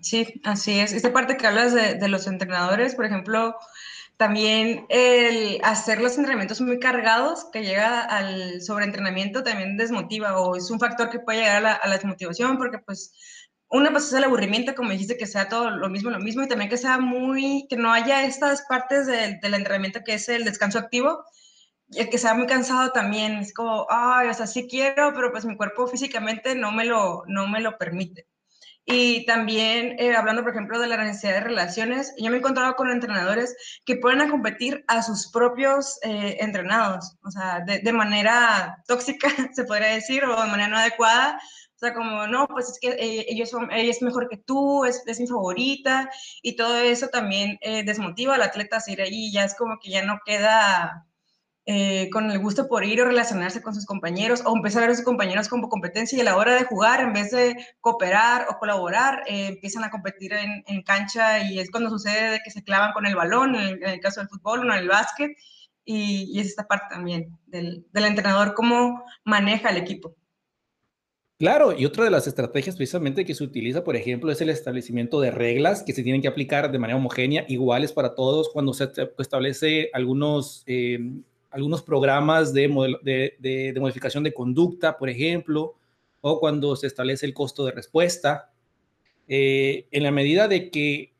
Sí, 0.00 0.40
así 0.42 0.80
es. 0.80 0.94
Esta 0.94 1.12
parte 1.12 1.36
que 1.36 1.46
hablas 1.46 1.74
de, 1.74 1.96
de, 1.96 2.08
los 2.08 2.26
entrenadores, 2.26 2.94
por 2.94 3.04
ejemplo, 3.04 3.56
también 4.16 4.86
el 4.88 5.60
hacer 5.64 6.00
los 6.00 6.16
entrenamientos 6.16 6.62
muy 6.62 6.78
cargados, 6.78 7.44
que 7.52 7.62
llega 7.62 8.00
al 8.00 8.62
sobreentrenamiento, 8.62 9.42
también 9.42 9.76
desmotiva 9.76 10.40
o 10.40 10.56
es 10.56 10.70
un 10.70 10.80
factor 10.80 11.10
que 11.10 11.20
puede 11.20 11.40
llegar 11.40 11.56
a 11.56 11.60
la, 11.60 11.72
a 11.74 11.88
la 11.88 11.96
desmotivación 11.96 12.56
porque 12.56 12.78
pues 12.78 13.12
una 13.70 13.90
pues 13.90 14.06
es 14.06 14.12
el 14.14 14.24
aburrimiento, 14.24 14.74
como 14.74 14.90
dijiste, 14.90 15.16
que 15.18 15.26
sea 15.26 15.48
todo 15.48 15.70
lo 15.70 15.88
mismo, 15.90 16.10
lo 16.10 16.18
mismo 16.18 16.42
y 16.42 16.48
también 16.48 16.70
que 16.70 16.78
sea 16.78 16.98
muy, 16.98 17.66
que 17.68 17.76
no 17.76 17.92
haya 17.92 18.24
estas 18.24 18.62
partes 18.68 19.06
de, 19.06 19.38
del 19.42 19.54
entrenamiento 19.54 20.00
que 20.04 20.14
es 20.14 20.28
el 20.28 20.44
descanso 20.44 20.78
activo, 20.78 21.24
el 21.92 22.08
que 22.08 22.18
sea 22.18 22.34
muy 22.34 22.46
cansado 22.46 22.92
también, 22.92 23.36
es 23.38 23.52
como, 23.52 23.86
ay, 23.90 24.28
o 24.28 24.34
sea, 24.34 24.46
sí 24.46 24.66
quiero, 24.68 25.12
pero 25.14 25.30
pues 25.30 25.44
mi 25.44 25.56
cuerpo 25.56 25.86
físicamente 25.86 26.54
no 26.54 26.72
me 26.72 26.84
lo, 26.84 27.24
no 27.26 27.46
me 27.48 27.60
lo 27.60 27.78
permite. 27.78 28.26
Y 28.90 29.26
también, 29.26 29.96
eh, 29.98 30.16
hablando, 30.16 30.42
por 30.42 30.52
ejemplo, 30.52 30.78
de 30.78 30.86
la 30.86 30.96
necesidad 30.96 31.34
de 31.34 31.40
relaciones, 31.40 32.14
yo 32.16 32.30
me 32.30 32.36
he 32.36 32.38
encontrado 32.38 32.74
con 32.74 32.90
entrenadores 32.90 33.54
que 33.84 33.96
ponen 33.96 34.22
a 34.22 34.30
competir 34.30 34.82
a 34.88 35.02
sus 35.02 35.30
propios 35.30 35.98
eh, 36.02 36.38
entrenados, 36.40 37.16
o 37.22 37.30
sea, 37.30 37.60
de, 37.66 37.80
de, 37.80 37.92
manera 37.92 38.82
tóxica, 38.86 39.28
se 39.52 39.64
podría 39.64 39.88
decir, 39.88 40.24
o 40.24 40.42
de 40.42 40.48
manera 40.48 40.68
no 40.68 40.78
adecuada. 40.78 41.38
O 41.78 41.80
sea, 41.80 41.94
como, 41.94 42.26
no, 42.26 42.48
pues 42.48 42.70
es 42.70 42.78
que 42.80 42.88
eh, 42.88 43.26
ellos 43.28 43.50
son, 43.50 43.70
ella 43.70 43.88
es 43.88 44.02
mejor 44.02 44.28
que 44.28 44.36
tú, 44.36 44.84
es, 44.84 45.00
es 45.06 45.20
mi 45.20 45.28
favorita, 45.28 46.10
y 46.42 46.56
todo 46.56 46.76
eso 46.76 47.06
también 47.06 47.56
eh, 47.60 47.84
desmotiva 47.84 48.34
al 48.34 48.42
atleta 48.42 48.78
a 48.78 48.80
seguir 48.80 49.02
ahí, 49.02 49.30
ya 49.30 49.44
es 49.44 49.54
como 49.54 49.78
que 49.80 49.90
ya 49.90 50.04
no 50.04 50.18
queda 50.26 51.06
eh, 51.66 52.10
con 52.10 52.32
el 52.32 52.40
gusto 52.40 52.66
por 52.66 52.84
ir 52.84 53.00
o 53.00 53.04
relacionarse 53.04 53.62
con 53.62 53.76
sus 53.76 53.86
compañeros 53.86 54.42
o 54.44 54.56
empezar 54.56 54.82
a 54.82 54.86
ver 54.86 54.92
a 54.94 54.96
sus 54.96 55.04
compañeros 55.04 55.48
como 55.48 55.68
competencia 55.68 56.18
y 56.18 56.20
a 56.22 56.24
la 56.24 56.36
hora 56.36 56.54
de 56.54 56.64
jugar, 56.64 57.00
en 57.00 57.12
vez 57.12 57.30
de 57.30 57.64
cooperar 57.80 58.46
o 58.50 58.58
colaborar, 58.58 59.22
eh, 59.28 59.46
empiezan 59.46 59.84
a 59.84 59.90
competir 59.90 60.32
en, 60.32 60.64
en, 60.66 60.82
cancha 60.82 61.40
y 61.40 61.60
es 61.60 61.70
cuando 61.70 61.90
sucede 61.90 62.30
de 62.32 62.40
que 62.42 62.50
se 62.50 62.64
clavan 62.64 62.92
con 62.92 63.06
el 63.06 63.14
balón, 63.14 63.54
en 63.54 63.60
el, 63.60 63.82
en 63.84 63.90
el 63.90 64.00
caso 64.00 64.20
del 64.20 64.30
fútbol 64.30 64.60
o 64.60 64.72
en 64.72 64.80
el 64.80 64.88
básquet, 64.88 65.30
y, 65.84 66.24
y, 66.34 66.40
es 66.40 66.48
esta 66.48 66.66
parte 66.66 66.86
también 66.90 67.38
del, 67.46 67.86
del 67.92 68.04
entrenador, 68.06 68.54
cómo 68.54 69.04
maneja 69.24 69.70
el 69.70 69.76
equipo. 69.76 70.17
Claro, 71.38 71.72
y 71.72 71.84
otra 71.84 72.02
de 72.02 72.10
las 72.10 72.26
estrategias 72.26 72.74
precisamente 72.74 73.24
que 73.24 73.34
se 73.34 73.44
utiliza, 73.44 73.84
por 73.84 73.94
ejemplo, 73.94 74.32
es 74.32 74.40
el 74.40 74.48
establecimiento 74.48 75.20
de 75.20 75.30
reglas 75.30 75.84
que 75.84 75.92
se 75.92 76.02
tienen 76.02 76.20
que 76.20 76.26
aplicar 76.26 76.72
de 76.72 76.80
manera 76.80 76.96
homogénea, 76.96 77.44
iguales 77.48 77.92
para 77.92 78.16
todos, 78.16 78.48
cuando 78.48 78.74
se 78.74 78.90
establece 79.18 79.88
algunos 79.92 80.64
eh, 80.66 80.98
algunos 81.50 81.82
programas 81.82 82.52
de, 82.52 82.68
modificación 82.68 84.24
de 84.24 84.34
conducta, 84.34 84.98
por 84.98 85.08
ejemplo, 85.08 85.76
o 86.20 86.40
cuando 86.40 86.76
se 86.76 86.86
establece 86.86 87.26
el 87.26 87.34
costo 87.34 87.64
de 87.64 87.72
respuesta. 87.72 88.50
Eh, 89.28 89.86
en 89.90 90.02
la 90.02 90.10
medida 90.10 90.48
de 90.48 90.70
que 90.70 91.12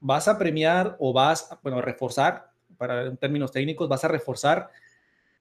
vas 0.00 0.28
a 0.28 0.38
premiar 0.38 0.96
o 0.98 1.12
vas, 1.12 1.48
bueno, 1.62 1.78
a 1.78 1.82
reforzar, 1.82 2.50
para 2.76 3.06
en 3.06 3.16
términos 3.16 3.52
técnicos, 3.52 3.88
vas 3.88 4.04
a 4.04 4.08
reforzar, 4.08 4.70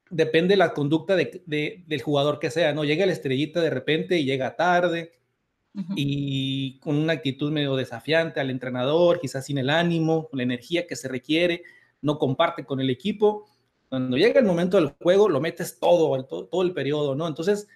depende 0.09 0.53
de 0.53 0.57
la 0.57 0.73
conducta 0.73 1.15
de, 1.15 1.83
del 1.85 2.01
jugador 2.01 2.39
que 2.39 2.51
sea, 2.51 2.73
¿no? 2.73 2.83
Llega 2.83 3.05
la 3.05 3.13
estrellita 3.13 3.61
de 3.61 3.69
repente 3.69 4.17
y 4.17 4.25
llega 4.25 4.55
tarde 4.55 5.13
uh 5.75 5.81
-huh. 5.81 5.93
y 5.95 6.79
con 6.79 6.95
una 6.95 7.13
actitud 7.13 7.51
medio 7.51 7.75
desafiante 7.75 8.39
al 8.39 8.49
entrenador, 8.49 9.19
quizás 9.19 9.45
sin 9.45 9.57
el 9.57 9.69
ánimo, 9.69 10.29
la 10.33 10.43
energía 10.43 10.87
que 10.87 10.95
se 10.95 11.07
requiere, 11.07 11.63
no 12.01 12.17
comparte 12.17 12.65
con 12.65 12.79
el 12.79 12.89
equipo 12.89 13.45
cuando 13.89 14.17
llega 14.17 14.39
el 14.39 14.45
momento 14.45 14.77
del 14.77 14.93
juego, 15.01 15.27
lo 15.27 15.41
metes 15.41 15.79
todo, 15.79 16.15
el, 16.15 16.25
todo, 16.27 16.45
todo, 16.45 16.61
el 16.61 16.73
periodo, 16.73 17.15
¿no? 17.15 17.27
Entonces, 17.27 17.67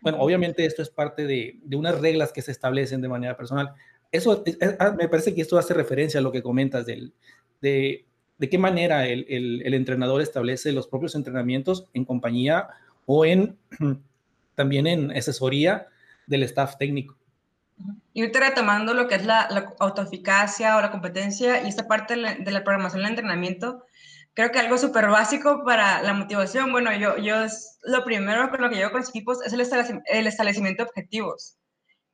bueno, 0.00 0.18
obviamente 0.20 0.64
esto 0.64 0.82
es 0.82 0.88
parte 0.88 1.26
de, 1.26 1.58
de 1.64 1.76
unas 1.76 2.00
reglas 2.00 2.32
que 2.32 2.42
se 2.42 2.52
establecen 2.52 3.00
de 3.00 3.08
manera 3.08 3.36
personal. 3.36 3.72
Eso 4.12 4.44
es, 4.46 4.56
es, 4.60 4.76
ah, 4.78 4.94
me 4.96 5.08
parece 5.08 5.34
que 5.34 5.40
esto 5.40 5.58
hace 5.58 5.74
referencia 5.74 6.20
a 6.20 6.22
lo 6.22 6.30
que 6.30 6.42
comentas 6.42 6.86
del, 6.86 7.12
de, 7.60 8.06
de 8.38 8.48
qué 8.48 8.58
manera 8.58 9.06
el, 9.06 9.26
el, 9.28 9.62
el, 9.64 9.74
entrenador 9.74 10.22
establece 10.22 10.72
los 10.72 10.86
propios 10.86 11.14
entrenamientos 11.14 11.86
en 11.92 12.04
compañía 12.04 12.68
o 13.06 13.24
en 13.24 13.58
también 14.54 14.86
en 14.86 15.10
asesoría 15.10 15.88
del 16.26 16.44
staff 16.44 16.76
técnico. 16.78 17.16
Y 18.12 18.22
ahorita 18.22 18.40
retomando 18.40 18.94
lo 18.94 19.06
que 19.06 19.16
es 19.16 19.24
la, 19.24 19.48
la 19.50 19.72
autoeficacia 19.78 20.76
o 20.76 20.80
la 20.80 20.90
competencia 20.90 21.62
y 21.62 21.68
esta 21.68 21.86
parte 21.86 22.14
de 22.14 22.22
la, 22.22 22.34
de 22.34 22.50
la 22.50 22.64
programación 22.64 23.02
del 23.02 23.10
entrenamiento, 23.10 23.84
creo 24.34 24.50
que 24.50 24.58
algo 24.58 24.78
súper 24.78 25.08
básico 25.08 25.62
para 25.64 26.02
la 26.02 26.14
motivación, 26.14 26.72
bueno, 26.72 26.94
yo, 26.96 27.16
yo 27.18 27.44
es 27.44 27.78
lo 27.82 28.04
primero 28.04 28.50
con 28.50 28.60
lo 28.60 28.68
que 28.68 28.76
llevo 28.76 28.90
con 28.90 29.00
los 29.00 29.10
equipos 29.10 29.44
es 29.44 29.52
el, 29.52 29.60
establecimiento, 29.60 30.10
el 30.12 30.26
establecimiento 30.26 30.82
de 30.82 30.88
objetivos. 30.88 31.56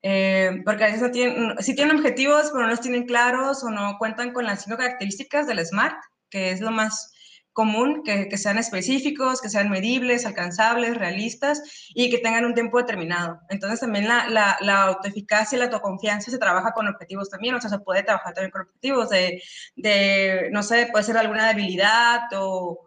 Eh, 0.02 0.61
porque 0.66 0.85
a 0.85 0.87
veces 0.88 1.00
no 1.00 1.11
tienen, 1.11 1.57
sí 1.61 1.75
tienen 1.75 1.97
objetivos, 1.97 2.50
pero 2.52 2.64
no 2.64 2.71
los 2.71 2.81
tienen 2.83 3.07
claros 3.07 3.64
o 3.64 3.71
no 3.71 3.97
cuentan 3.99 4.35
con 4.35 4.45
las 4.45 4.62
cinco 4.62 4.76
características 4.76 5.47
del 5.47 5.64
SMART, 5.64 5.97
que 6.34 6.50
es 6.50 6.60
lo 6.60 6.72
más 6.72 7.12
común, 7.52 8.02
que, 8.02 8.36
sean 8.36 8.58
específicos, 8.58 9.40
que 9.40 9.48
sean 9.48 9.70
medibles, 9.70 10.26
alcanzables, 10.26 10.96
realistas 10.98 11.62
y 11.94 12.10
que 12.10 12.18
tengan 12.18 12.44
un 12.44 12.54
tiempo 12.54 12.78
determinado. 12.78 13.38
Entonces 13.48 13.78
también 13.78 14.08
la, 14.08 14.58
autoeficacia 14.82 15.54
y 15.54 15.60
la 15.60 15.66
autoconfianza 15.66 16.32
se 16.32 16.38
trabaja 16.38 16.72
con 16.72 16.88
objetivos 16.88 17.30
también, 17.30 17.54
o 17.54 17.60
sea, 17.60 17.70
se 17.70 17.78
puede 17.78 18.02
trabajar 18.02 18.34
también 18.34 18.50
con 18.50 18.62
objetivos 18.62 19.08
de, 19.08 20.50
no 20.50 20.64
sé, 20.64 20.88
puede 20.90 21.04
ser 21.04 21.16
alguna 21.16 21.46
debilidad 21.46 22.22
o, 22.36 22.80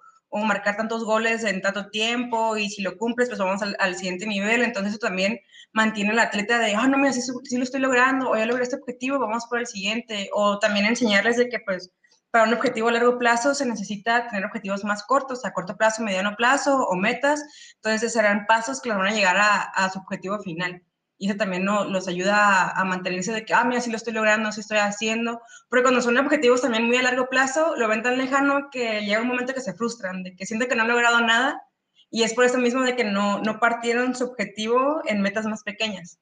marcar 0.46 0.78
tantos 0.78 1.04
goles 1.04 1.44
en 1.46 1.64
tanto 1.64 1.90
tiempo 1.90 2.58
y 2.58 2.70
si 2.70 2.84
lo 2.84 2.96
cumples, 2.96 3.28
pues 3.28 3.40
vamos 3.40 3.62
al, 3.80 3.96
siguiente 3.96 4.28
nivel. 4.28 4.62
Entonces 4.62 4.92
eso 4.92 5.00
también 5.00 5.40
mantiene 5.72 6.12
al 6.12 6.20
atleta 6.20 6.60
de, 6.60 6.76
ah, 6.76 6.88
no, 6.88 6.98
mira, 6.98 7.12
sí 7.14 7.58
lo 7.58 7.64
estoy 7.64 7.80
logrando, 7.80 8.30
o 8.30 8.38
ya 8.38 8.46
logré 8.46 8.64
este 8.64 8.76
objetivo, 8.76 9.18
vamos 9.18 9.46
por 9.50 9.60
el 9.60 9.66
siguiente. 9.66 10.30
O 10.34 10.60
también 10.60 10.86
enseñarles 10.86 11.38
de 11.38 11.50
que, 11.50 11.60
pues, 11.60 11.92
para 12.32 12.46
un 12.46 12.54
objetivo 12.54 12.90
a 12.90 12.92
largo 12.92 13.18
plazo 13.18 13.54
se 13.56 13.66
necesita 13.66 14.28
tener 14.28 14.46
objetivos 14.46 14.84
más 14.84 15.04
cortos, 15.04 15.46
a 15.46 15.54
corto 15.54 15.78
plazo, 15.78 16.04
mediano 16.04 16.36
plazo 16.36 16.86
o 16.88 16.96
metas. 16.96 17.44
Entonces 17.76 18.14
serán 18.14 18.46
pasos 18.46 18.82
que 18.82 18.90
los 18.90 18.98
van 18.98 19.08
a 19.08 19.14
llegar 19.14 19.38
a, 19.40 19.90
su 19.90 20.00
objetivo 20.00 20.40
final. 20.40 20.84
Y 21.18 21.30
eso 21.30 21.38
también 21.38 21.66
no, 21.66 21.86
los 21.86 22.08
ayuda 22.08 22.36
a, 22.36 22.80
a, 22.80 22.86
mantenerse 22.86 23.32
de 23.32 23.44
que, 23.44 23.54
ah, 23.54 23.64
mira, 23.64 23.82
sí 23.82 23.90
lo 23.90 23.98
estoy 23.98 24.14
logrando, 24.14 24.52
sí 24.52 24.62
estoy 24.62 24.78
haciendo. 24.78 25.42
Porque 25.70 25.84
cuando 25.84 26.02
son 26.02 26.18
objetivos 26.18 26.62
también 26.62 26.86
muy 26.86 26.98
a 26.98 27.02
largo 27.02 27.28
plazo, 27.28 27.76
lo 27.76 27.88
ven 27.88 28.04
tan 28.04 28.18
lejano 28.18 28.70
que 28.72 29.02
llega 29.02 29.22
un 29.22 29.28
momento 29.28 29.54
que 29.54 29.62
se 29.62 29.74
frustran, 29.74 30.24
de 30.24 30.36
que 30.36 30.46
sienten 30.46 30.70
que 30.70 30.76
no 30.76 30.84
han 30.84 30.90
logrado 30.90 31.20
nada 31.22 31.64
Y 32.12 32.24
es 32.24 32.34
por 32.34 32.46
eso 32.46 32.60
mismo 32.60 32.82
de 32.84 32.96
que 32.96 33.04
no, 33.04 33.40
no 33.40 33.60
partieron 33.60 34.16
su 34.16 34.26
objetivo 34.26 35.02
en 35.06 35.22
metas 35.22 35.46
más 35.46 35.64
pequeñas. 35.64 36.20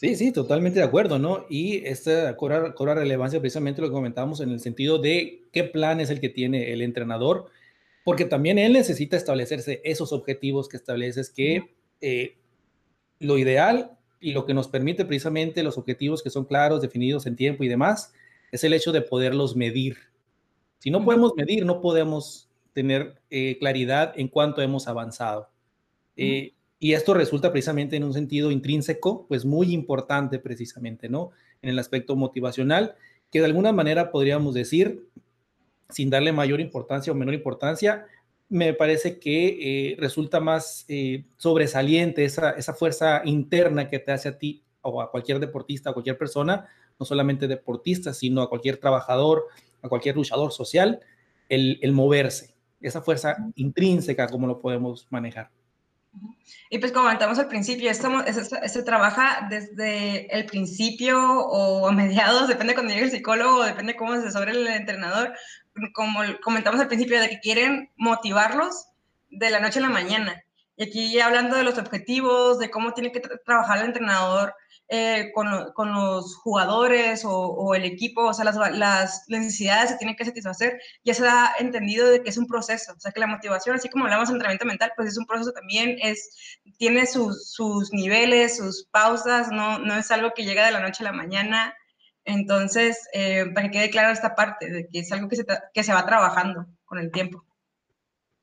Sí, 0.00 0.16
sí, 0.16 0.32
totalmente 0.32 0.78
de 0.78 0.86
acuerdo, 0.86 1.18
¿no? 1.18 1.44
Y 1.50 1.84
esta 1.86 2.34
cobra, 2.34 2.72
cobra 2.72 2.94
relevancia 2.94 3.38
precisamente 3.38 3.82
lo 3.82 3.88
que 3.88 3.92
comentábamos 3.92 4.40
en 4.40 4.48
el 4.48 4.58
sentido 4.58 4.98
de 4.98 5.42
qué 5.52 5.62
plan 5.62 6.00
es 6.00 6.08
el 6.08 6.20
que 6.20 6.30
tiene 6.30 6.72
el 6.72 6.80
entrenador, 6.80 7.50
porque 8.02 8.24
también 8.24 8.58
él 8.58 8.72
necesita 8.72 9.18
establecerse 9.18 9.82
esos 9.84 10.14
objetivos 10.14 10.70
que 10.70 10.78
estableces, 10.78 11.28
que 11.28 11.74
eh, 12.00 12.38
lo 13.18 13.36
ideal 13.36 13.98
y 14.20 14.32
lo 14.32 14.46
que 14.46 14.54
nos 14.54 14.68
permite 14.68 15.04
precisamente 15.04 15.62
los 15.62 15.76
objetivos 15.76 16.22
que 16.22 16.30
son 16.30 16.46
claros, 16.46 16.80
definidos 16.80 17.26
en 17.26 17.36
tiempo 17.36 17.62
y 17.62 17.68
demás, 17.68 18.14
es 18.52 18.64
el 18.64 18.72
hecho 18.72 18.92
de 18.92 19.02
poderlos 19.02 19.54
medir. 19.54 19.98
Si 20.78 20.90
no 20.90 21.04
podemos 21.04 21.34
medir, 21.36 21.66
no 21.66 21.82
podemos 21.82 22.48
tener 22.72 23.20
eh, 23.28 23.58
claridad 23.58 24.14
en 24.16 24.28
cuánto 24.28 24.62
hemos 24.62 24.88
avanzado. 24.88 25.50
Eh, 26.16 26.54
y 26.82 26.94
esto 26.94 27.12
resulta 27.12 27.52
precisamente 27.52 27.96
en 27.96 28.04
un 28.04 28.14
sentido 28.14 28.50
intrínseco, 28.50 29.26
pues 29.28 29.44
muy 29.44 29.74
importante 29.74 30.38
precisamente, 30.38 31.10
¿no? 31.10 31.30
En 31.60 31.68
el 31.68 31.78
aspecto 31.78 32.16
motivacional, 32.16 32.94
que 33.30 33.40
de 33.40 33.44
alguna 33.44 33.70
manera 33.70 34.10
podríamos 34.10 34.54
decir, 34.54 35.06
sin 35.90 36.08
darle 36.08 36.32
mayor 36.32 36.58
importancia 36.58 37.12
o 37.12 37.16
menor 37.16 37.34
importancia, 37.34 38.06
me 38.48 38.72
parece 38.72 39.18
que 39.18 39.90
eh, 39.92 39.96
resulta 39.98 40.40
más 40.40 40.86
eh, 40.88 41.24
sobresaliente 41.36 42.24
esa, 42.24 42.52
esa 42.52 42.72
fuerza 42.72 43.20
interna 43.26 43.90
que 43.90 43.98
te 43.98 44.12
hace 44.12 44.30
a 44.30 44.38
ti 44.38 44.62
o 44.80 45.02
a 45.02 45.10
cualquier 45.10 45.38
deportista, 45.38 45.90
a 45.90 45.92
cualquier 45.92 46.16
persona, 46.16 46.66
no 46.98 47.04
solamente 47.04 47.46
deportista, 47.46 48.14
sino 48.14 48.40
a 48.40 48.48
cualquier 48.48 48.78
trabajador, 48.78 49.44
a 49.82 49.88
cualquier 49.90 50.16
luchador 50.16 50.50
social, 50.50 51.00
el, 51.50 51.78
el 51.82 51.92
moverse, 51.92 52.54
esa 52.80 53.02
fuerza 53.02 53.36
intrínseca, 53.54 54.28
como 54.28 54.46
lo 54.46 54.60
podemos 54.60 55.06
manejar. 55.10 55.50
Y 56.68 56.78
pues 56.78 56.92
comentamos 56.92 57.38
al 57.38 57.48
principio, 57.48 57.90
esto, 57.90 58.10
se 58.66 58.82
trabaja 58.82 59.46
desde 59.50 60.32
el 60.36 60.46
principio 60.46 61.18
o 61.20 61.88
a 61.88 61.92
mediados, 61.92 62.48
depende 62.48 62.74
cuando 62.74 62.92
llegue 62.92 63.06
el 63.06 63.10
psicólogo, 63.10 63.64
depende 63.64 63.96
cómo 63.96 64.12
se 64.14 64.20
asesore 64.20 64.52
el 64.52 64.66
entrenador, 64.66 65.34
como 65.92 66.20
comentamos 66.42 66.80
al 66.80 66.88
principio, 66.88 67.20
de 67.20 67.28
que 67.28 67.40
quieren 67.40 67.90
motivarlos 67.96 68.86
de 69.30 69.50
la 69.50 69.60
noche 69.60 69.78
a 69.78 69.82
la 69.82 69.88
mañana. 69.88 70.42
Y 70.76 70.84
aquí 70.84 71.20
hablando 71.20 71.56
de 71.56 71.64
los 71.64 71.78
objetivos, 71.78 72.58
de 72.58 72.70
cómo 72.70 72.94
tiene 72.94 73.12
que 73.12 73.20
trabajar 73.20 73.78
el 73.78 73.86
entrenador 73.86 74.54
eh, 74.92 75.30
con, 75.32 75.92
los 75.92 76.34
jugadores 76.38 77.22
o, 77.24 77.74
el 77.76 77.84
equipo, 77.84 78.22
o 78.26 78.34
sea, 78.34 78.44
las, 78.44 79.24
necesidades 79.28 79.90
se 79.90 79.96
tienen 79.98 80.16
que 80.16 80.24
satisfacer, 80.24 80.80
ya 81.04 81.14
se 81.14 81.28
ha 81.28 81.52
entendido 81.60 82.10
de 82.10 82.24
que 82.24 82.30
es 82.30 82.36
un 82.36 82.48
proceso, 82.48 82.94
o 82.96 82.98
sea, 82.98 83.12
que 83.12 83.20
la 83.20 83.28
motivación, 83.28 83.76
así 83.76 83.88
como 83.88 84.06
hablamos 84.06 84.28
de 84.28 84.34
entrenamiento 84.34 84.66
mental, 84.66 84.92
pues 84.96 85.06
es 85.06 85.16
un 85.16 85.26
proceso 85.26 85.52
también, 85.52 85.96
es, 86.02 86.58
tiene 86.76 87.06
sus, 87.06 87.52
sus 87.52 87.92
niveles, 87.92 88.56
sus 88.56 88.88
pausas, 88.90 89.52
no, 89.52 89.78
no 89.78 89.96
es 89.96 90.10
algo 90.10 90.32
que 90.34 90.44
llega 90.44 90.66
de 90.66 90.72
la 90.72 90.80
noche 90.80 91.04
a 91.04 91.10
la 91.10 91.12
mañana, 91.12 91.72
entonces, 92.24 93.08
eh, 93.12 93.46
para 93.54 93.70
que 93.70 93.78
quede 93.78 93.90
claro 93.90 94.12
esta 94.12 94.34
parte, 94.34 94.68
de 94.68 94.88
que 94.88 94.98
es 94.98 95.12
algo 95.12 95.28
que 95.28 95.36
se, 95.36 95.46
que 95.72 95.84
se 95.84 95.92
va 95.92 96.04
trabajando 96.04 96.66
con 96.84 96.98
el 96.98 97.12
tiempo. 97.12 97.44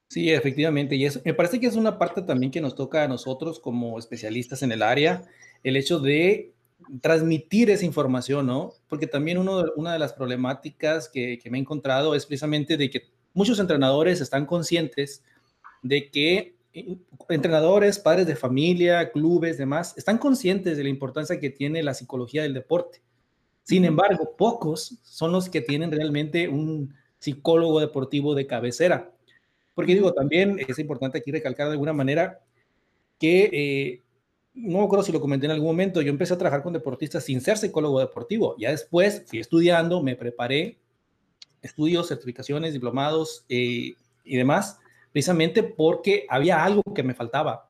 Sí, 0.10 0.32
efectivamente, 0.32 0.96
y 0.96 1.06
eso 1.06 1.20
me 1.26 1.34
parece 1.34 1.60
que 1.60 1.68
es 1.68 1.76
una 1.76 2.00
parte 2.00 2.22
también 2.22 2.54
que 2.54 2.62
nos 2.62 2.74
toca 2.74 3.04
a 3.04 3.08
nosotros 3.10 3.60
como 3.60 4.00
especialistas 4.00 4.64
en 4.64 4.72
el 4.72 4.82
área, 4.82 5.24
el 5.70 5.76
hecho 5.76 6.00
de 6.00 6.54
transmitir 7.02 7.70
esa 7.70 7.86
información, 7.86 8.48
¿no? 8.48 8.74
Porque 8.88 9.08
también 9.08 9.38
uno 9.38 9.66
una 9.76 9.94
de 9.94 10.00
las 10.00 10.14
problemáticas 10.14 11.10
que, 11.10 11.40
me 11.50 11.58
he 11.58 11.62
encontrado 11.62 12.16
es 12.16 12.26
precisamente 12.26 12.78
de 12.78 12.90
que 12.90 13.10
muchos 13.34 13.60
entrenadores 13.60 14.22
están 14.22 14.46
conscientes 14.46 15.24
de 15.84 16.10
que 16.10 16.56
eh, 16.74 16.98
entrenadores, 17.30 18.00
padres 18.00 18.28
de 18.28 18.36
familia, 18.36 19.12
clubes, 19.12 19.58
demás, 19.58 19.94
están 19.98 20.18
conscientes 20.18 20.78
de 20.78 20.84
la 20.84 20.90
importancia 20.90 21.40
que 21.40 21.50
tiene 21.50 21.84
la 21.84 21.94
psicología 21.94 22.44
del 22.44 22.54
deporte. 22.54 23.02
Sin 23.64 23.84
embargo, 23.84 24.36
pocos 24.38 24.98
son 25.04 25.34
los 25.34 25.50
que 25.50 25.60
tienen 25.60 25.92
realmente 25.92 26.48
un 26.48 26.94
psicólogo 27.20 27.82
deportivo 27.82 28.34
de 28.36 28.48
cabecera. 28.48 29.12
Porque 29.76 29.94
digo, 29.94 30.14
también 30.14 30.58
es 30.66 30.80
importante 30.80 31.18
aquí 31.18 31.32
recalcar 31.32 31.68
de 31.68 31.74
alguna 31.74 31.94
manera 31.94 32.40
que 33.20 33.50
eh, 33.52 34.02
no 34.58 34.84
acuerdo 34.84 35.04
si 35.04 35.12
lo 35.12 35.22
comenté 35.22 35.46
en 35.46 35.52
algún 35.52 35.68
momento, 35.68 36.02
yo 36.02 36.10
empecé 36.10 36.34
a 36.34 36.38
trabajar 36.38 36.64
con 36.64 36.74
deportistas 36.74 37.24
sin 37.24 37.42
ser 37.42 37.58
psicólogo 37.58 38.00
deportivo. 38.00 38.56
Ya 38.58 38.72
después 38.72 39.24
fui 39.28 39.40
estudiando, 39.40 40.02
me 40.02 40.16
preparé, 40.16 40.80
estudios, 41.62 42.08
certificaciones, 42.08 42.74
diplomados 42.74 43.46
eh, 43.50 43.94
y 44.24 44.36
demás, 44.36 44.80
precisamente 45.12 45.64
porque 45.64 46.26
había 46.30 46.64
algo 46.64 46.82
que 46.96 47.04
me 47.04 47.14
faltaba. 47.14 47.70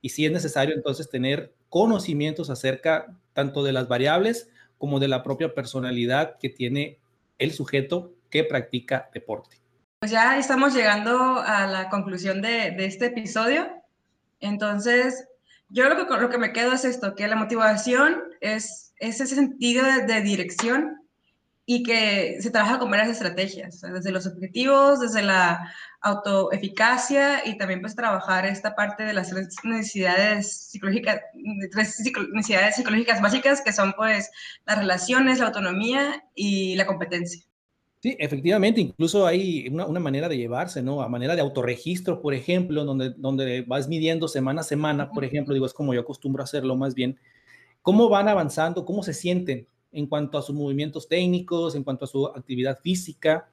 Y 0.00 0.08
sí 0.08 0.24
es 0.24 0.32
necesario 0.32 0.74
entonces 0.74 1.10
tener 1.10 1.54
conocimientos 1.68 2.50
acerca 2.50 3.14
tanto 3.34 3.62
de 3.62 3.72
las 3.72 3.86
variables 3.88 4.48
como 4.78 5.00
de 5.00 5.08
la 5.08 5.22
propia 5.22 5.54
personalidad 5.54 6.38
que 6.38 6.48
tiene 6.48 6.98
el 7.38 7.52
sujeto 7.52 8.14
que 8.30 8.44
practica 8.44 9.10
deporte. 9.12 9.58
Pues 10.00 10.10
ya 10.10 10.38
estamos 10.38 10.74
llegando 10.74 11.40
a 11.40 11.66
la 11.66 11.88
conclusión 11.88 12.42
de, 12.42 12.72
de 12.72 12.86
este 12.86 13.06
episodio. 13.06 13.68
Entonces, 14.40 15.28
yo 15.72 15.88
lo 15.88 16.30
que, 16.30 16.38
me 16.38 16.52
quedo 16.52 16.72
es 16.72 16.84
esto, 16.84 17.14
que 17.14 17.26
la 17.26 17.36
motivación 17.36 18.22
es, 18.40 18.94
ese 18.98 19.26
sentido 19.26 19.84
de, 20.06 20.20
dirección 20.20 20.98
y 21.64 21.82
que 21.82 22.38
se 22.40 22.50
trabaja 22.50 22.78
con 22.78 22.90
varias 22.90 23.08
estrategias, 23.08 23.80
desde 23.80 24.12
los 24.12 24.26
objetivos, 24.26 25.00
desde 25.00 25.22
la 25.22 25.72
autoeficacia 26.00 27.46
y 27.46 27.56
también 27.56 27.80
pues 27.80 27.96
trabajar 27.96 28.44
esta 28.46 28.74
parte 28.74 29.04
de 29.04 29.14
las 29.14 29.32
necesidades 29.64 30.68
psicológicas, 30.70 31.20
necesidades 31.34 32.76
psicológicas 32.76 33.20
básicas 33.22 33.62
que 33.62 33.72
son 33.72 33.94
pues 33.94 34.30
las 34.66 34.78
relaciones, 34.78 35.38
la 35.38 35.46
autonomía 35.46 36.24
y 36.34 36.74
la 36.76 36.86
competencia. 36.86 37.44
Sí, 38.02 38.16
efectivamente, 38.18 38.80
incluso 38.80 39.24
hay 39.28 39.68
una, 39.68 40.00
manera 40.00 40.28
de 40.28 40.36
llevarse, 40.36 40.82
¿no? 40.82 41.02
A 41.02 41.08
manera 41.08 41.36
de 41.36 41.40
autorregistro, 41.40 42.20
por 42.20 42.34
ejemplo, 42.34 42.84
donde, 42.84 43.10
donde 43.10 43.62
vas 43.62 43.86
midiendo 43.86 44.26
semana 44.26 44.62
a 44.62 44.64
semana, 44.64 45.08
por 45.12 45.24
ejemplo, 45.24 45.54
digo, 45.54 45.66
es 45.66 45.72
como 45.72 45.94
yo 45.94 46.00
acostumbro 46.00 46.42
a 46.42 46.44
hacerlo 46.44 46.74
más 46.74 46.96
bien, 46.96 47.16
cómo 47.80 48.08
van 48.08 48.26
avanzando, 48.26 48.84
cómo 48.84 49.04
se 49.04 49.14
sienten 49.14 49.68
en 49.92 50.08
cuanto 50.08 50.36
a 50.36 50.42
sus 50.42 50.52
movimientos 50.56 51.06
técnicos, 51.06 51.76
en 51.76 51.84
cuanto 51.84 52.04
a 52.04 52.08
su 52.08 52.26
actividad 52.26 52.80
física, 52.80 53.48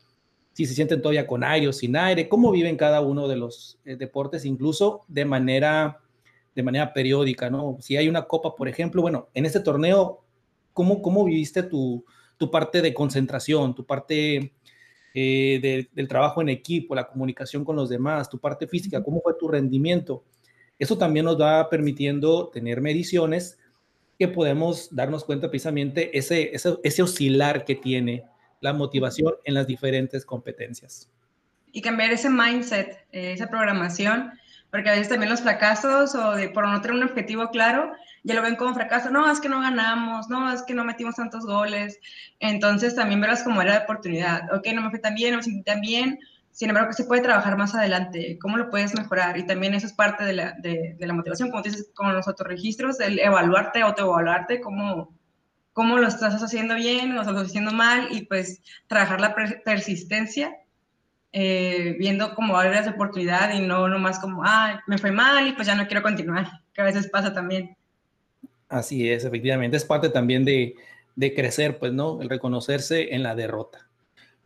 si 0.54 0.66
se 0.66 0.74
sienten 0.74 1.00
todavía 1.00 1.28
con 1.28 1.44
aire 1.44 1.68
o 1.68 1.74
sin 1.74 1.96
aire, 1.96 2.28
cómo 2.28 2.50
viven 2.50 2.76
cada 2.76 3.02
uno 3.02 3.28
de 3.28 3.36
los 3.36 3.78
eh, 3.86 3.98
deportes, 3.98 4.46
incluso 4.46 5.06
de 5.08 5.26
manera, 5.26 6.00
de 6.56 6.64
manera 6.64 6.92
periódica, 6.92 7.52
¿no? 7.52 7.78
Si 7.82 7.98
hay 7.98 8.10
una 8.10 8.24
copa, 8.24 8.56
por 8.56 8.68
ejemplo, 8.68 9.04
bueno, 9.04 9.30
en 9.36 9.46
este 9.46 9.60
torneo, 9.60 10.24
¿cómo, 10.74 11.04
cómo 11.04 11.24
viviste 11.24 11.62
tu 11.62 12.04
tu 12.40 12.50
parte 12.50 12.82
de 12.82 12.94
concentración, 12.94 13.76
tu 13.76 13.86
parte 13.86 14.54
eh, 15.14 15.88
del 15.92 16.08
trabajo 16.08 16.42
en 16.42 16.48
equipo, 16.48 16.96
la 16.96 17.08
comunicación 17.08 17.66
con 17.66 17.76
los 17.76 17.90
demás, 17.90 18.30
tu 18.30 18.40
parte 18.40 18.66
física, 18.66 19.04
cómo 19.04 19.22
fue 19.22 19.34
tu 19.38 19.50
rendimiento. 19.50 20.24
Eso 20.80 20.98
también 20.98 21.26
nos 21.26 21.40
va 21.40 21.70
permitiendo 21.70 22.48
tener 22.48 22.80
mediciones 22.80 23.60
que 24.18 24.30
podemos 24.30 24.88
darnos 24.96 25.26
cuenta 25.26 25.50
precisamente 25.50 26.18
ese, 26.18 26.56
ese, 26.56 26.78
ese 26.82 27.04
oscilar 27.04 27.66
que 27.66 27.76
tiene 27.76 28.24
la 28.62 28.72
motivación 28.72 29.34
en 29.44 29.56
las 29.56 29.68
diferentes 29.68 30.26
competencias. 30.26 31.10
Y 31.74 31.82
cambiar 31.82 32.12
ese 32.12 32.30
mindset, 32.30 33.06
eh, 33.12 33.34
esa 33.34 33.48
programación, 33.48 34.32
porque 34.72 34.90
a 34.90 34.94
veces 34.94 35.10
también 35.10 35.30
los 35.30 35.42
fracasos 35.42 36.14
o 36.16 36.36
de, 36.36 36.50
por 36.50 36.68
no 36.68 36.82
tener 36.82 36.98
un 36.98 37.04
objetivo 37.04 37.50
claro, 37.50 37.92
ya 38.24 38.36
lo 38.36 38.42
ven 38.42 38.56
como 38.56 38.74
fracaso, 38.74 39.10
no, 39.10 39.32
es 39.32 39.40
que 39.40 39.50
no 39.50 39.62
ganamos, 39.62 40.30
no, 40.30 40.52
es 40.52 40.62
que 40.64 40.74
no 40.74 40.84
metimos 40.84 41.16
tantos 41.16 41.46
goles, 41.46 42.00
entonces 42.40 42.96
también 42.96 43.22
verlas 43.22 43.44
como 43.44 43.62
era 43.62 43.74
de 43.74 43.84
oportunidad, 43.84 44.54
ok, 44.54 44.68
no 44.74 44.82
me 44.82 44.90
fue 44.90 45.00
tan 45.00 45.16
bien, 45.16 45.32
no 45.32 45.38
me 45.38 45.44
sentí 45.44 45.64
tan 45.64 45.82
bien, 45.82 46.20
sin 46.52 46.70
embargo, 46.70 46.90
que 46.90 46.96
se 46.96 47.06
puede 47.06 47.22
trabajar 47.22 47.58
más 47.58 47.74
adelante, 47.74 48.38
cómo 48.40 48.58
lo 48.58 48.70
puedes 48.70 48.94
mejorar, 48.94 49.38
y 49.38 49.46
también 49.46 49.74
eso 49.74 49.88
es 49.88 49.94
parte 49.94 50.24
de 50.24 50.34
la, 50.34 50.56
de, 50.60 50.96
la 51.00 51.14
motivación, 51.14 51.50
como 51.50 51.64
dices, 51.64 51.90
con 51.96 52.14
los 52.14 52.28
autorregistros, 52.28 53.00
el 53.00 53.20
evaluarte, 53.20 53.82
autoevaluarte, 53.82 54.60
cómo, 54.60 55.16
cómo 55.74 55.98
lo 55.98 56.08
estás 56.08 56.42
haciendo 56.44 56.76
bien 56.76 57.16
lo 57.16 57.22
estás 57.22 57.38
haciendo 57.38 57.72
mal, 57.72 58.10
y 58.12 58.26
pues 58.26 58.62
trabajar 58.88 59.22
la 59.22 59.34
persistencia 59.64 60.56
eh, 61.32 61.96
viendo 62.00 62.34
como 62.34 62.58
áreas 62.58 62.86
de 62.86 62.92
oportunidad 62.92 63.54
y 63.54 63.60
no 63.60 63.88
nomás 63.88 64.20
como, 64.20 64.44
ah, 64.44 64.82
me 64.88 64.98
fue 64.98 65.12
mal 65.12 65.48
y 65.48 65.54
pues 65.54 65.68
ya 65.68 65.76
no 65.76 65.86
quiero 65.88 66.02
continuar, 66.02 66.48
que 66.74 66.82
a 66.82 66.86
veces 66.86 67.08
pasa 67.08 67.34
también. 67.34 67.76
Así 68.68 69.10
es, 69.10 69.26
efectivamente, 69.26 69.78
es 69.78 69.86
parte 69.86 70.10
también 70.10 70.46
de, 70.46 70.76
de 71.16 71.34
crecer, 71.34 71.80
pues, 71.80 71.92
¿no? 71.92 72.22
El 72.22 72.30
reconocerse 72.30 73.14
en 73.14 73.24
la 73.24 73.36
derrota. 73.36 73.90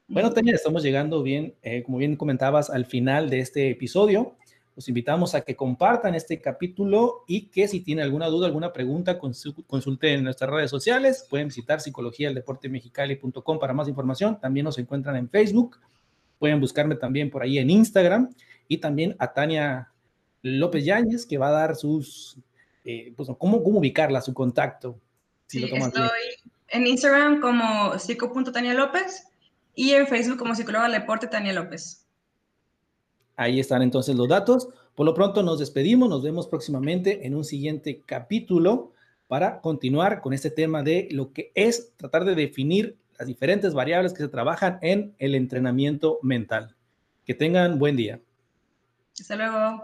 Bueno, 0.08 0.32
Tania, 0.32 0.54
estamos 0.54 0.84
llegando 0.84 1.24
bien, 1.24 1.56
eh, 1.62 1.84
como 1.84 1.98
bien 1.98 2.16
comentabas, 2.18 2.70
al 2.70 2.86
final 2.86 3.30
de 3.30 3.40
este 3.40 3.70
episodio. 3.70 4.36
Los 4.76 4.90
invitamos 4.90 5.36
a 5.36 5.42
que 5.42 5.56
compartan 5.56 6.16
este 6.16 6.42
capítulo 6.42 7.24
y 7.28 7.48
que 7.48 7.68
si 7.68 7.82
tienen 7.82 8.04
alguna 8.04 8.28
duda, 8.28 8.48
alguna 8.48 8.74
pregunta, 8.74 9.18
consulten 9.20 10.14
en 10.16 10.24
nuestras 10.24 10.50
redes 10.50 10.72
sociales. 10.72 11.26
Pueden 11.30 11.48
visitar 11.48 11.80
psicologiaeldeportemexicali.com 11.80 13.60
para 13.60 13.74
más 13.74 13.88
información. 13.88 14.40
También 14.40 14.66
nos 14.66 14.78
encuentran 14.78 15.16
en 15.16 15.30
Facebook 15.30 15.78
Pueden 16.44 16.60
buscarme 16.60 16.96
también 16.96 17.30
por 17.30 17.42
ahí 17.42 17.58
en 17.58 17.70
Instagram 17.70 18.30
y 18.68 18.80
también 18.80 19.16
a 19.18 19.32
Tania 19.32 19.94
López 20.42 20.84
Yáñez, 20.84 21.26
que 21.26 21.38
va 21.38 21.48
a 21.48 21.52
dar 21.52 21.78
sus, 21.78 22.38
eh, 22.84 23.14
pues, 23.16 23.30
¿cómo, 23.38 23.64
¿cómo 23.64 23.80
ubicarla, 23.80 24.20
su 24.20 24.34
contacto? 24.34 25.00
sí, 25.48 25.64
estoy 25.64 26.10
en 26.68 26.86
Instagram 26.86 27.40
como 27.40 27.98
psico.tania 27.98 28.74
López 28.74 29.26
y 29.74 29.92
en 29.92 30.06
Facebook 30.06 30.38
como 30.38 30.54
psicóloga 30.54 30.90
deporte 30.90 31.28
Tania 31.28 31.54
López. 31.54 32.06
Ahí 33.38 33.62
están 33.62 33.82
entonces 33.82 34.14
los 34.14 34.28
datos. 34.28 34.68
Por 34.96 35.06
lo 35.06 35.14
pronto 35.14 35.44
nos 35.44 35.60
despedimos, 35.60 36.10
nos 36.10 36.24
vemos 36.24 36.48
próximamente 36.48 37.26
en 37.26 37.36
un 37.36 37.46
siguiente 37.46 38.02
capítulo 38.06 38.92
para 39.30 39.62
continuar 39.62 40.20
con 40.20 40.34
este 40.34 40.52
tema 40.52 40.84
de 40.84 41.08
lo 41.10 41.32
que 41.32 41.54
es 41.56 41.94
tratar 41.96 42.26
de 42.26 42.36
definir 42.36 42.98
las 43.18 43.28
diferentes 43.28 43.74
variables 43.74 44.14
que 44.14 44.24
se 44.24 44.28
trabajan 44.28 44.80
en 44.82 45.16
el 45.20 45.36
entrenamiento 45.36 46.20
mental. 46.22 46.76
Que 47.26 47.34
tengan 47.34 47.80
buen 47.80 47.96
día. 47.96 48.20
Hasta 49.20 49.36
luego. 49.36 49.82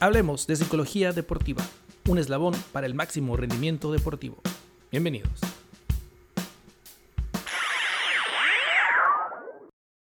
Hablemos 0.00 0.46
de 0.46 0.54
psicología 0.54 1.12
deportiva, 1.12 1.64
un 2.08 2.18
eslabón 2.18 2.54
para 2.72 2.86
el 2.86 2.94
máximo 2.94 3.36
rendimiento 3.36 3.90
deportivo. 3.90 4.40
Bienvenidos. 4.92 5.47